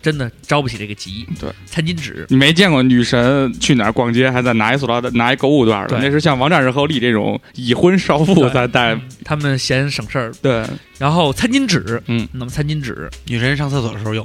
[0.07, 1.27] 真的着不起这个急。
[1.41, 5.89] 对，餐巾纸，你没见过女神去哪儿逛街还在拿一塑料袋、拿一购物袋的？
[5.89, 5.99] 对。
[5.99, 8.97] 那是像王战日和丽这种已婚少妇对才带。
[9.25, 10.33] 他们嫌省事儿。
[10.41, 10.65] 对，
[10.97, 14.25] 然后餐巾纸，嗯，那么餐巾纸，女神上厕所的时候用，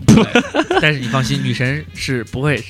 [0.79, 2.63] 但是你放心，女神是不会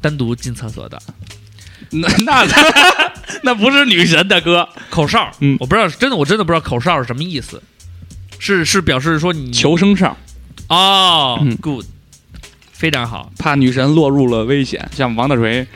[0.00, 1.02] 单独进厕所的。
[1.90, 2.46] 那那
[3.42, 5.56] 那不是女神大哥，口哨，嗯。
[5.58, 7.60] 我不知道，真的我真的不知道口哨是什么意思，
[8.38, 10.16] 是是表示说你求生哨，
[10.68, 11.56] 哦、嗯。
[11.56, 11.88] g o o d
[12.76, 13.32] 非常好。
[13.38, 15.66] 怕女神落入了危险，像王大锤。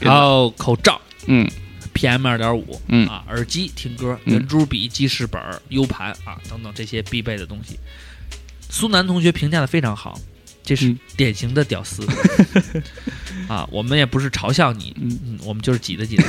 [0.00, 1.48] 然后口罩嗯
[1.94, 7.78] PM 二点五，嗯啊，耳机听歌，嗯圆珠笔、记事本、U 盘啊等等这些必备的东西。
[8.68, 10.20] 苏南同学评价的非常好，
[10.62, 12.06] 这是嗯典型的屌丝、
[13.48, 13.66] 啊！
[13.72, 16.24] 我们也不是嘲笑你，嗯，嗯，我们就是挤的挤的。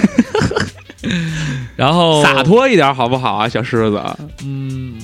[1.75, 4.01] 然后洒脱一点好不好啊，小狮子？
[4.43, 4.97] 嗯，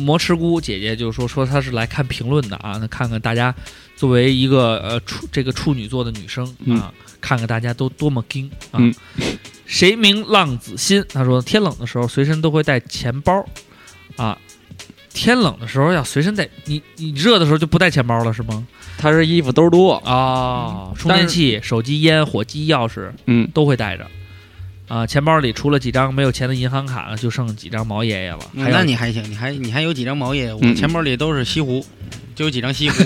[0.00, 3.54] 魔吃菇姐姐就说说她是来看评论的啊，那看看大家
[3.96, 6.44] 作为一个呃处这个处女座的女生
[6.78, 8.78] 啊，看看大家都多么精啊。
[8.78, 8.94] 嗯
[9.66, 11.04] 谁名浪子心？
[11.12, 13.46] 他说天冷的时候随身都会带钱包
[14.16, 14.36] 啊，
[15.14, 16.48] 天冷的时候要随身带。
[16.64, 18.66] 你你热的时候就不带钱包了是吗？
[18.98, 24.04] 他是衣服兜多，啊，充电器、手机、烟、火机、钥匙嗯，都会带着。
[24.90, 28.40] 啊，钱包里除了几张没有钱的银行卡，就剩几张毛爷爷了。
[28.56, 30.52] 还那你还行，你还你还有几张毛爷爷？
[30.52, 31.86] 我嗯钱包里都是西湖，
[32.34, 32.96] 就有几张西湖。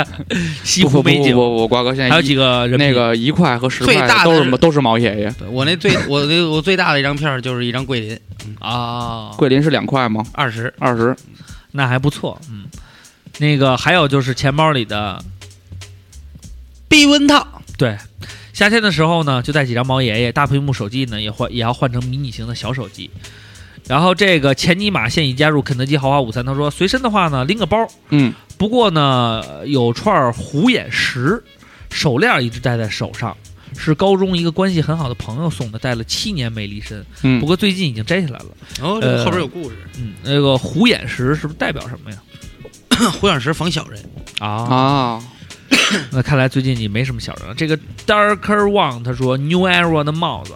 [0.64, 5.30] 西湖美景，不不不，我瓜哥现在还有几个人那个一块和十最大的块都是是都是毛爷爷。
[5.38, 8.18] 对我那最我那我最大的一张片儿就是一张桂林，
[8.58, 10.24] 啊，桂林是两块吗？
[10.32, 10.72] 二十。
[10.78, 11.14] 二十。
[11.72, 12.64] 那还不错，嗯。
[13.36, 15.22] 那个还有就是钱包里的，
[16.88, 17.96] 避孕套，对，
[18.58, 23.08] 夏天的时候呢，就带几张毛爷爷，大屏幕手机呢也换也要换成迷你型的小手机。
[23.86, 31.40] 然后这个钱尼玛现已加入肯德基豪华午餐，他说随身的话呢拎个包，嗯，不过呢有串虎眼石
[31.88, 33.36] 手链一直戴在手上，
[33.76, 38.46] 是高中一个关系很好的朋友送的，戴了七年没离身，嗯不过最近已经摘下来了。
[38.80, 39.76] 哦，呃后边有故事。
[40.00, 42.18] 嗯，那个虎眼石是不是代表什么呀？
[43.20, 44.04] 虎眼石防小人，
[44.40, 45.24] 啊，啊，
[46.12, 47.54] 那看来最近你没什么小人了。
[47.54, 50.54] 这个 Darker One 他说 New Era 的帽子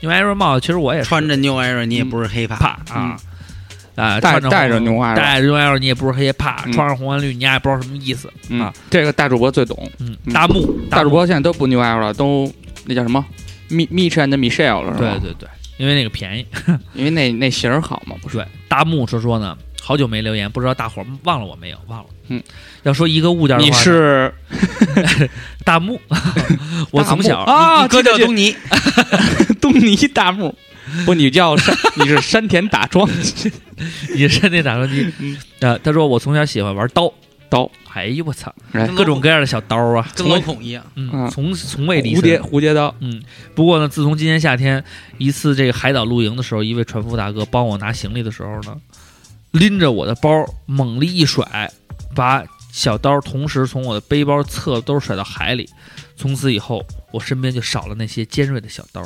[0.00, 2.56] ，New Era 帽子其实我也穿着 New Era 你也不是黑怕。
[2.56, 3.16] 怕啊。
[3.96, 8.32] 啊，带穿着带着红 New Era 带着 New Era 你也不是黑怕，嗯穿上红蓝绿你也不知道什么意思。
[8.48, 9.76] 嗯啊，这个大主播最懂。
[9.98, 12.52] 嗯，嗯大木，大主，播现在都不 New Era 了，都
[12.84, 13.24] 那叫什么
[13.70, 15.18] ？Mi Mitch and Michelle 了，是吧？
[15.20, 15.48] 对对对，
[15.78, 16.46] 因为那个便宜。
[16.94, 18.36] 因为那那型儿好嘛，不是？
[18.38, 21.78] 对，大木说说呢，好久没留言，不知道大伙儿忘了我没有？
[21.88, 22.06] 忘了。
[22.28, 22.42] 嗯，
[22.82, 24.32] 要说一个物件的话你，是
[25.64, 26.00] 大木，
[26.90, 28.54] 我从小啊，哥叫东尼，
[29.60, 30.54] 东尼大木，
[31.04, 33.08] 不，你叫山，你是山田打桩。
[33.22, 33.50] 机，
[34.14, 35.06] 你是山田打桩机。
[35.60, 37.12] 呃，他说我从小喜欢玩刀，
[37.48, 38.86] 刀，哎呦我操，哎。
[38.88, 40.84] 各种各样的小刀啊，跟老孔一样。
[40.94, 41.30] 嗯，嗯。
[41.30, 42.44] 从从未离蝴蝶身。
[42.44, 43.20] 蝴蝶刀，嗯，
[43.54, 44.82] 不过呢，自从今年夏天
[45.18, 48.76] 一次这个海岛露营的时候，一位船夫大哥帮我拿行李的时候呢，
[49.50, 50.30] 拎着我的包
[50.66, 51.70] 猛力一甩，
[52.14, 52.42] 把
[52.72, 55.68] 小刀同时从我的背包侧兜甩到海里。
[56.16, 59.02] 从此以后，我身边就少了那些尖锐的小刀。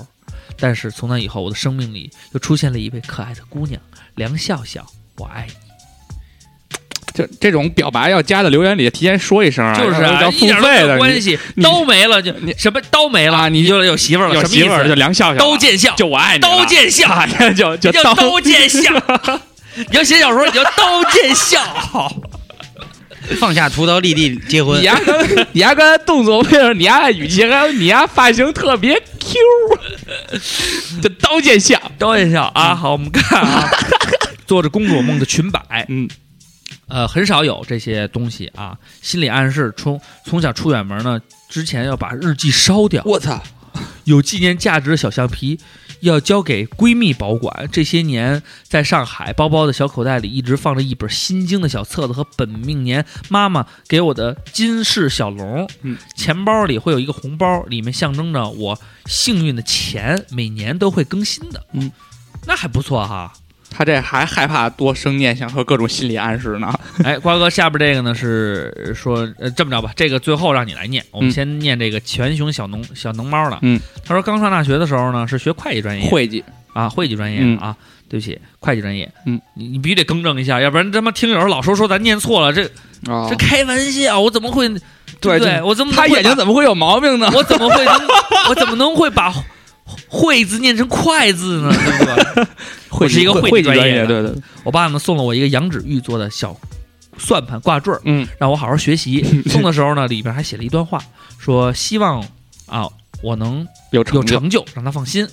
[0.58, 3.80] 但是从那以后，我的生命里又出现了一位可爱的姑娘
[4.14, 4.86] 梁笑笑，
[5.16, 5.54] 我爱你。
[7.12, 14.94] 就这种表白要加在留言里，提前说一声啊，就是啊，要付一点没关系，你刀没了就什么刀没了，啊你你就有媳妇儿了，有媳妇儿就？
[14.94, 18.90] 梁笑笑了，刀见笑，就我爱你了，刀见笑啊就就刀见笑。
[19.76, 21.60] 你要写小说，你就刀见笑。
[23.38, 24.80] 放下屠刀立地结婚。
[24.80, 30.40] 你，丫跟你丫刚才动作配合你丫的语气，还有你丫发型特别 Q，
[31.02, 32.74] 这刀剑笑，刀剑笑啊！
[32.74, 33.68] 好，我们看啊，
[34.46, 36.08] 做着公主梦的裙摆，嗯，
[36.88, 38.76] 呃，很少有这些东西啊。
[39.00, 43.42] 心理暗示，从从小出远门呢，之前要把日记烧掉，我操，
[44.04, 45.58] 有纪念价值的小橡皮
[46.02, 47.68] 要交给闺蜜保管。
[47.72, 55.68] 这些年在上海，包包的小口袋里一直放着一本《心经》的小册子和本命年妈妈给我的金饰小龙。
[55.82, 61.64] 嗯，钱包里会有一个红包，里面象征着我幸运的钱，每年都会更新的。
[61.72, 61.90] 嗯，
[62.46, 63.32] 那还不错哈。
[63.72, 66.72] 他这还害怕多生念想和各种心理暗示呢。
[67.02, 73.58] 哎，瓜哥，下边这个呢是说，呃，这么着吧，这个最后让你来念，我们嗯先念这个全熊小农小农猫的。
[73.62, 76.44] 嗯，他说刚上大学的时候呢是学会计专业，会计，
[76.74, 77.76] 啊，会计专业、嗯啊，
[78.08, 82.64] 对不起，会计专业，嗯，你你必须得更正一下，要不然他妈听友老说说咱念错了，这、
[83.10, 84.70] 啊这开玩笑，我怎么会？
[85.20, 87.30] 对对我怎么他眼睛怎么会有毛病呢？
[87.36, 87.94] 我怎么会能
[88.48, 89.32] 我怎么能会把
[90.08, 91.70] 会字念成快字呢？
[91.72, 92.44] 对不对？
[92.88, 96.56] 会 我是一个会专业对对，对我爸呢送了我一个羊脂玉做的小
[97.18, 99.22] 算盘挂坠儿，嗯，让我好好学习。
[99.48, 101.02] 送的时候呢，里边还写了一段话，
[101.38, 102.22] 说希望
[102.66, 102.88] 啊
[103.22, 105.26] 我能有成就，让他放心。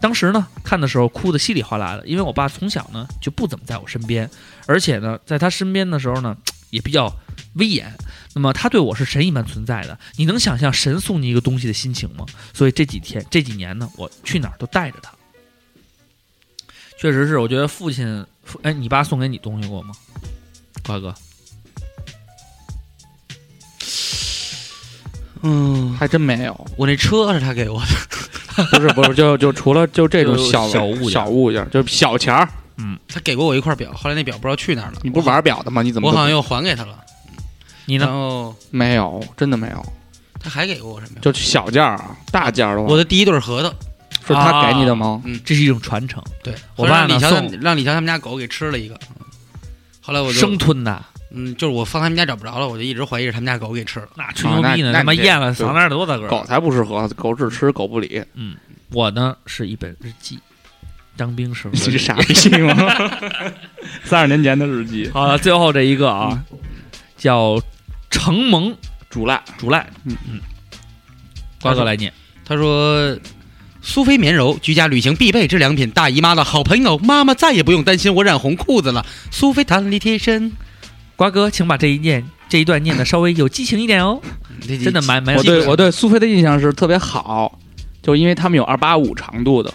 [0.00, 4.28] 当时呢，看的时候哭得稀里哗啦的，因为我爸从小呢就不怎么在我身边，
[4.66, 6.36] 而且呢，在他身边的时候呢，
[6.70, 7.10] 也比较
[7.54, 7.92] 威严。
[8.36, 12.26] 那么他对我是神一般存在的，你能想象神送你一个东西的心情吗？
[12.52, 15.10] 所以这几天这几年呢，我去哪儿都带着他。
[16.98, 19.94] 确实是，我觉得父亲，父哎，你爸送给你东西过吗？
[20.84, 21.14] 瓜哥，
[25.40, 26.66] 嗯，还真没有。
[26.76, 32.46] 我那车是他给我的， 不是不是，就就除了就这种小小物件小物件，就是小钱儿。
[33.08, 34.98] 他给过我一块表，后来那表不知道去哪儿了。
[35.02, 35.80] 你不是玩表的吗？
[35.80, 37.02] 你怎么我好像又还给他了。
[37.86, 38.04] 你呢？
[38.06, 39.24] 然后没有？
[39.36, 39.92] 真的没有，
[40.38, 41.20] 他还给过我什么呀？
[41.22, 43.68] 就小件儿啊，大件儿的话我的第一对核桃，
[44.26, 45.22] 是他给你的吗？
[45.24, 48.98] 嗯这是一种传承，对我爸李乔送让李乔他们家狗给吃了一个。
[50.00, 54.08] 后来我就生吞的，嗯，就是我放他们家找不着了，我就一直怀疑是他们家狗给吃了。
[54.14, 56.28] 那吹牛逼呢，他妈咽了对嗓子眼儿多大个儿？
[56.28, 58.22] 狗才不是核桃，狗只吃狗不理。
[58.34, 58.56] 嗯
[58.92, 60.38] 我呢是一本日记，
[61.16, 61.98] 当兵时候的 你日记。
[61.98, 62.74] 是傻逼吗？
[64.04, 66.40] 三十年前的日记，好了，最后这一个啊，
[67.16, 67.60] 叫
[68.16, 68.76] 承蒙
[69.10, 69.42] 煮烂。
[69.58, 70.40] 竹赖，嗯嗯，
[71.60, 72.12] 瓜哥来念，
[72.44, 73.16] 他说。
[73.88, 75.88] 苏菲绵柔，居家旅行必备之良品。
[75.92, 79.06] 大姨妈的好朋友，妈妈再也不用担心我染红裤子了。
[79.30, 80.50] 苏菲弹力贴身，
[81.14, 84.20] 瓜哥，请把这一念这一段念的稍微有激情一点哦，
[84.82, 87.60] 真的蛮蛮我对我对苏菲的印象是特别好，
[88.02, 89.72] 就因为他们有二八五长度的，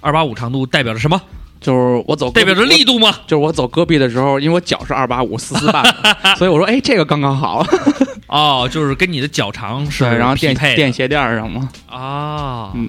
[0.00, 1.22] 二八五长度代表着什么？
[1.60, 3.14] 就是我走代表着力度吗？
[3.26, 5.84] 就是我走戈壁的时候，因为我脚是二八五四四半，
[6.38, 7.64] 所以我说，哎，这个刚刚好。
[8.26, 11.68] 哦，就是跟你的脚长是对，然后垫配垫鞋垫儿上嘛。
[11.88, 12.88] 啊，嗯，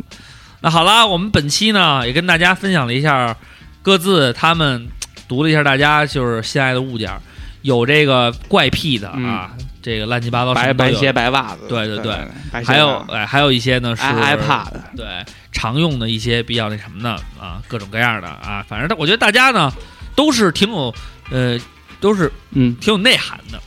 [0.62, 3.36] 那好啦，我们本期呢也跟大家分享了一下
[3.82, 4.88] 各自他们
[5.28, 7.20] 读了一下大家就是心爱的物件儿，
[7.64, 9.50] 有这个怪癖的啊，
[9.82, 12.16] 这个乱七八糟什白白鞋、白袜子，对对对
[12.64, 15.06] 还有哎还有一些呢是 iPad，对
[15.52, 17.10] 常用的一些比较那什么的
[17.40, 19.72] 啊，各种各样的啊，反正我觉得大家呢
[20.16, 20.94] 都是挺有
[21.30, 21.60] 呃
[22.00, 23.62] 都是嗯，挺有内涵的，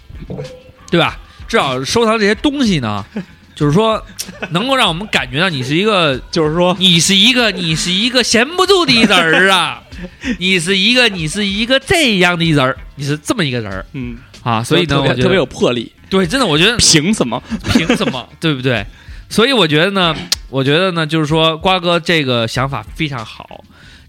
[0.90, 1.18] 对吧？
[1.46, 3.04] 至少收藏这些东西呢，
[3.54, 4.02] 就是说
[4.50, 9.82] 能够让我们感觉到你是一个， 就是说，你是一个，你是一个闲不住的人儿啊，
[10.38, 13.84] 你是一个，你是一个这样的人儿，你是这么一个人儿。
[13.92, 17.42] 嗯，啊，所以呢，我觉得特别有魄力，对，真的，我觉得凭什么？
[17.72, 18.86] 凭什么， 对不对？
[19.28, 20.14] 所以我觉得呢，
[20.50, 23.64] 我觉得呢，就是说瓜哥这个想法非常好。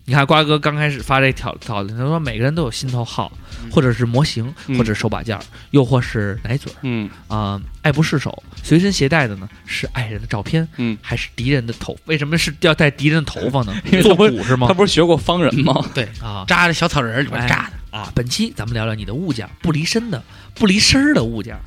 [0.08, 3.32] 你看瓜哥刚开始发这条条子，他说每个人都有心头好，
[3.72, 8.44] 或者是模型，嗯或者是手把件儿，又或是奶嘴儿嗯啊、爱不释手。
[8.62, 11.98] 随身携带的呢是爱人的照片，嗯，还是敌人的头？
[12.06, 14.02] 为什么是要带敌人的头发呢 因为？
[14.04, 14.74] 做他不古是吗他？
[14.76, 15.84] 不是学过方人吗？
[15.94, 17.98] 对，啊 扎着小草人儿里边哎扎的。
[17.98, 18.12] 啊！
[18.14, 20.22] 本期咱们聊聊你的物件不离身的、
[20.54, 21.62] 不离身儿的物件儿，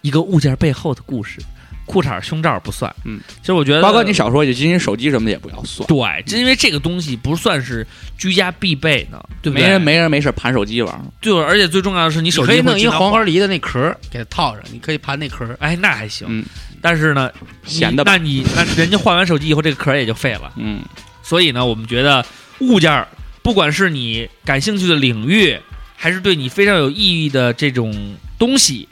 [0.00, 1.40] 一个物件背后的故事。
[1.86, 5.86] 裤衩、胸罩不算，嗯，其实我觉得，包括，你少说一句，今天手机什么的也不要算。
[5.86, 9.64] 对，就因为这个东西不算是居家必备的，对不对？
[9.64, 15.56] 没人没人没事盘手机玩，对，而且最重要的是你手机你可以弄一黄花梨的那壳儿给它套上，你可以盘那壳儿。
[15.60, 16.26] 哎，那还行。
[16.30, 16.44] 嗯
[16.84, 17.30] 但是呢，
[17.64, 20.52] 闲的吧那你那人家换完手机以后，这个壳儿也就废了。
[20.56, 20.82] 嗯，
[21.22, 22.26] 所以呢，我们觉得
[22.58, 23.06] 物件儿，
[23.40, 25.56] 不管是你感兴趣的领域，
[25.94, 28.88] 还是对你非常有意义的这种东西。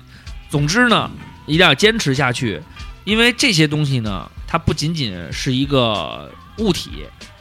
[0.49, 1.11] 总之呢，
[1.47, 2.61] 一定要坚持下去，
[3.05, 6.91] 因为这些东西呢，它不仅仅是一个物体，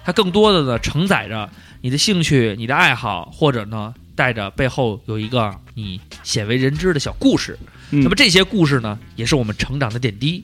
[0.04, 1.50] 它更多的呢承载着
[1.82, 7.58] 你的兴趣、你的爱好，或者呢带着背后有一个你鲜为人知的小故事。
[7.92, 10.44] 嗯那么这些故事呢，也是我们成长的点滴。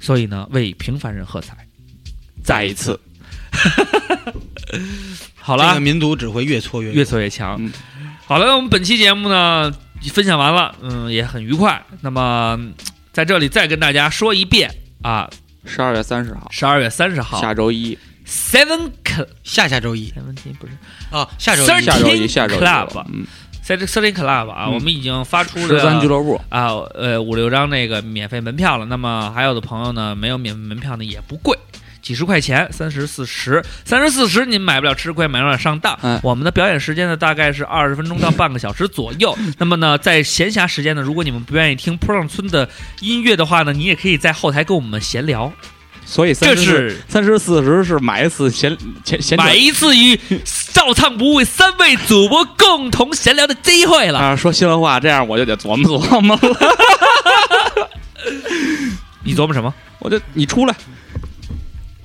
[0.00, 1.56] 所以呢，为平凡人喝彩。
[2.44, 2.98] 再一次，
[5.34, 7.56] 好了这个，民族只会越挫越越挫越强。
[7.58, 7.72] 嗯
[8.24, 9.72] 好了，我们本期节目呢
[10.12, 11.84] 分享完了，嗯，也很愉快。
[12.00, 12.72] 那么嗯
[13.18, 15.28] 在这里再跟大家说一遍啊，
[15.64, 17.40] 十二月三十号，十二月三十号。
[17.40, 20.12] 下周一，Seven Cl 下下周一。
[20.12, 20.72] Seventeen 不是。
[21.10, 21.66] 啊，下周一。
[21.66, 22.58] 下周一，下周一。
[22.60, 23.26] Club 嗯
[23.66, 24.74] ，Seven Thirteen Club 啊，嗯。
[24.74, 26.14] 我们已经发出十三俱了。
[26.14, 28.84] 乐部，啊，呃，五六张那个免费门票了。
[28.86, 31.58] 那么还有的朋友呢，没有免费门票呢，也不贵，
[32.00, 35.92] 几十块钱，三十四十，三十四十您买不了吃亏，买不了上当。
[36.02, 39.36] 哎我们的表演时间呢，大概是二十分钟到半个小时左右。
[39.58, 42.68] 那么呢，在闲暇时间呢，如果你们不愿意听坡上村的
[43.00, 45.52] 音乐的话呢，你也可以在后台跟我们闲聊。
[46.04, 48.74] 所以这是三十四十是买一次闲
[49.04, 50.18] 闲闲买一次与
[50.72, 54.18] 照唱不误三位主播共同闲聊的机会了。
[54.18, 57.88] 啊，说心里话，这样我就得琢磨琢磨了。
[59.22, 59.74] 你琢磨什么？
[59.98, 60.74] 我就你出来，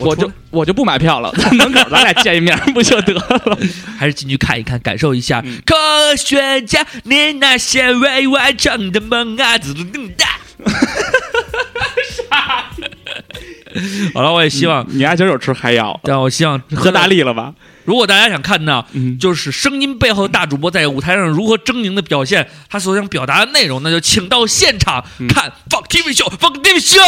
[0.09, 3.57] 我就我就不买票了，在门口咱俩见一面不就得了？
[3.97, 9.57] 还是进去看一看，感受一下、嗯科学家你那些未完成的梦啊！
[9.57, 10.27] 嘟嘟嘟哒。
[14.13, 17.07] 好了，我也希望，你丫今儿有吃嗨药，但我希望喝大。
[17.07, 17.53] 力了吧？
[17.85, 26.99] 如果大家想看到，嗯，就是声音背后的大主播在舞台上如何狰狞的表现他所想表达的内容，那就请到现场嗯看放 TV 秀，放 TV 秀。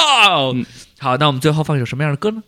[0.54, 0.66] 嗯
[1.00, 2.41] 好，那我们最后放一首什么样的歌呢？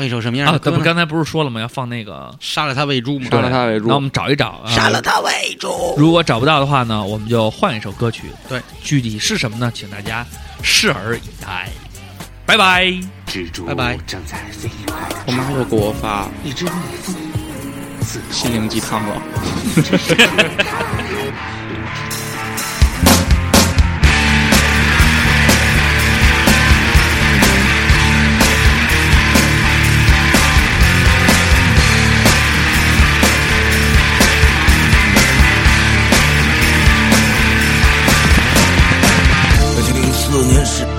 [0.00, 0.76] 放一首什么样啊，的歌呢？
[0.78, 1.60] 咱们刚才不是说了吗？
[1.60, 3.88] 要放那个，杀了他喂猪吗，杀了他喂猪。
[3.88, 5.94] 那我们找一找，啊杀了他喂猪。
[5.98, 8.30] 如果找不到的话呢，我们就换一首歌曲。
[8.48, 9.70] 对，具体是什么呢？
[9.74, 10.24] 请大家
[10.62, 11.68] 拭而以待。
[12.46, 12.86] 拜拜。
[13.26, 16.70] 蜘蛛拜拜正在飞快地我妈又给我发一只蜜
[17.02, 17.14] 蜂，
[18.30, 19.22] 心灵鸡汤了。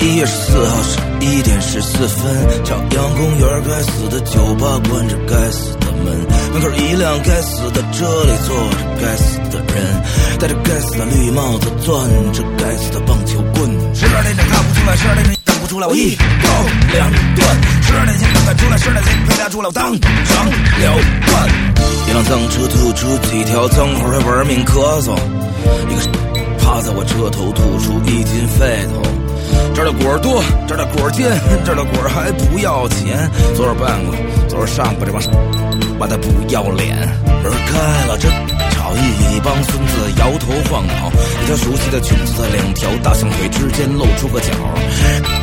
[0.02, 10.02] 一月十四号十一点十四分，朝阳公园该死的酒吧关着该死的门，门口一辆该死的车里坐着该死的人，
[10.40, 13.70] 戴着该死的绿帽子，攥着该死的棒球棍。
[13.94, 16.50] 十二点整看不出来，十二点整等不出来，我一刀
[16.94, 17.62] 两断。
[17.84, 20.98] 十二点前等赶出来，十二点前陪他出来，我当场了
[21.28, 21.50] 断。
[22.08, 25.14] 一辆脏车吐出几条脏话，还玩命咳嗽。
[25.90, 26.02] 一个
[26.58, 29.21] 趴在我车头吐出一斤废头。
[29.74, 31.32] 这儿的果儿多，这儿的果儿尖，
[31.64, 33.30] 这儿的果儿还不要钱。
[33.56, 34.14] 昨儿办过，
[34.50, 35.22] 昨儿上过，这帮
[35.98, 36.98] 妈的不要脸。
[37.42, 38.30] 门开了，这
[38.76, 41.10] 吵一帮孙子摇头晃脑，
[41.42, 44.52] 一条熟悉的裙子在两条大象腿之间露出个角。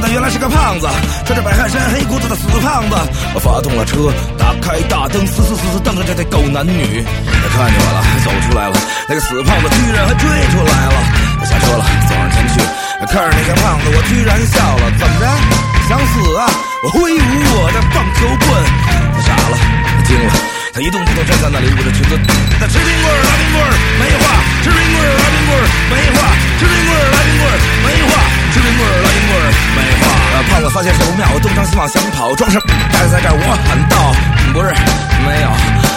[0.00, 0.86] 那原来是个胖子，
[1.24, 2.94] 穿着白汗衫、黑裤子的死胖子。
[3.34, 7.02] 我发动了车，打开大灯，死死死死瞪着这对狗男女。
[7.02, 8.76] 他看见我了，走出来了，
[9.08, 10.96] 那个死胖子居然还追出来了。
[11.40, 12.60] 我下车了，走上前去，
[13.06, 14.90] 看着那个胖子，我居然笑了。
[14.98, 15.26] 怎么着？
[15.88, 16.44] 想死啊！
[16.84, 18.52] 我挥舞我的棒球棍，
[19.14, 20.30] 他傻了，他惊了，
[20.74, 22.12] 他一动不动站在那里，捂着裙子。
[22.60, 24.24] 他吃冰棍儿，拉冰棍儿，没话；
[24.60, 26.20] 吃冰棍儿，拉冰棍儿，没话；
[26.60, 28.12] 吃冰棍儿，拉冰棍儿，没话；
[28.52, 30.04] 吃冰棍儿，拉冰棍儿，没话。
[30.52, 32.68] 胖子发现事不妙，东张西望想跑，装什么？
[32.92, 34.12] 但是在这儿我喊道：
[34.52, 34.68] 不是，
[35.24, 35.48] 没有，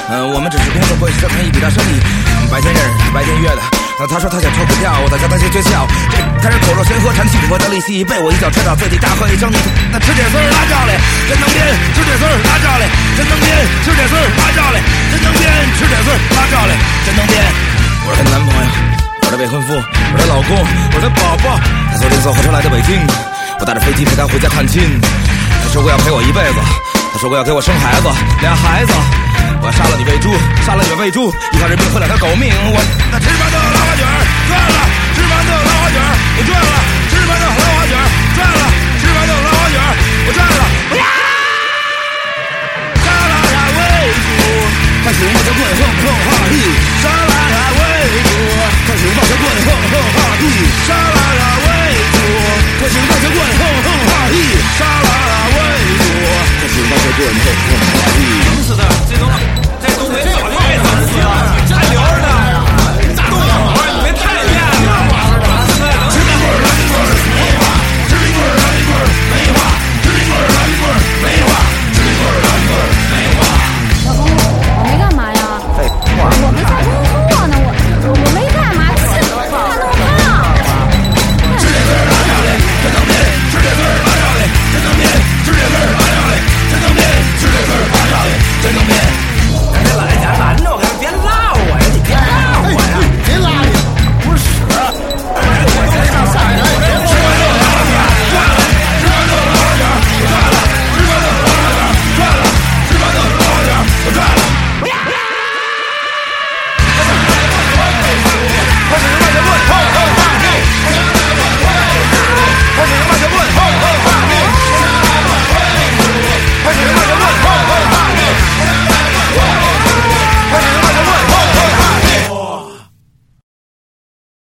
[0.07, 1.99] 呃，我们只是工作关系，这谈一笔大生意，
[2.47, 3.80] 白天认识，白天约的。
[4.01, 5.85] 那他说他想抽股票，我在教他些诀窍。
[6.17, 9.61] 这开始口若悬河，谈起我的利息，被我一脚踹到最地，大喝一声：“你
[9.93, 10.97] 那吃铁丝儿拉教嘞，
[11.29, 11.61] 真能编！
[11.93, 13.45] 吃铁丝儿拉教嘞，真能编！
[13.85, 14.81] 吃铁丝儿拉教嘞，
[15.13, 15.45] 真能编！
[15.77, 16.73] 吃铁丝儿拉教嘞，
[17.05, 17.45] 真能编！”
[18.01, 18.65] 我是她男朋友，
[19.21, 21.61] 我是她未婚夫，我是她老公，我是她宝宝。
[21.93, 22.97] 她从邻座火车来的北京，
[23.61, 24.97] 我搭着飞机陪她回家探亲。
[24.97, 26.57] 她说过要陪我一辈子，
[27.13, 28.09] 她说过要给我生孩子，
[28.41, 28.93] 俩孩子。
[29.61, 30.33] 我杀了你喂猪，
[30.65, 32.49] 杀了你喂猪，一条人命换两条狗命。
[32.73, 32.77] 我
[33.11, 34.17] 那吃饭的拉花卷儿
[34.49, 34.77] 赚了，
[35.13, 36.73] 吃饭的拉花卷儿我赚了，
[37.09, 38.63] 吃饭的拉花卷儿赚了，
[38.99, 39.89] 吃饭的拉花卷儿
[40.25, 40.63] 我赚了。
[43.01, 43.79] 杀了他喂
[44.17, 44.29] 猪，
[45.03, 46.53] 看熊抱着棍哼哼哈嘿，
[47.01, 47.81] 沙拉它喂
[48.25, 48.33] 猪，
[48.87, 50.43] 看熊抱着棍哼哼哈嘿，
[50.87, 51.69] 沙拉它喂
[52.13, 52.17] 猪，
[52.79, 53.37] 看熊抱着棍
[54.31, 54.35] 意，
[54.77, 55.59] 杀了他为
[55.97, 56.03] 主。
[56.61, 57.33] 这次那些做人。
[57.45, 58.19] 都不满意。
[58.45, 58.81] 疼死他！
[59.07, 59.23] 这都
[59.81, 60.85] 这都没法，太疼
[61.19, 61.23] 了，
[61.75, 62.10] 还留。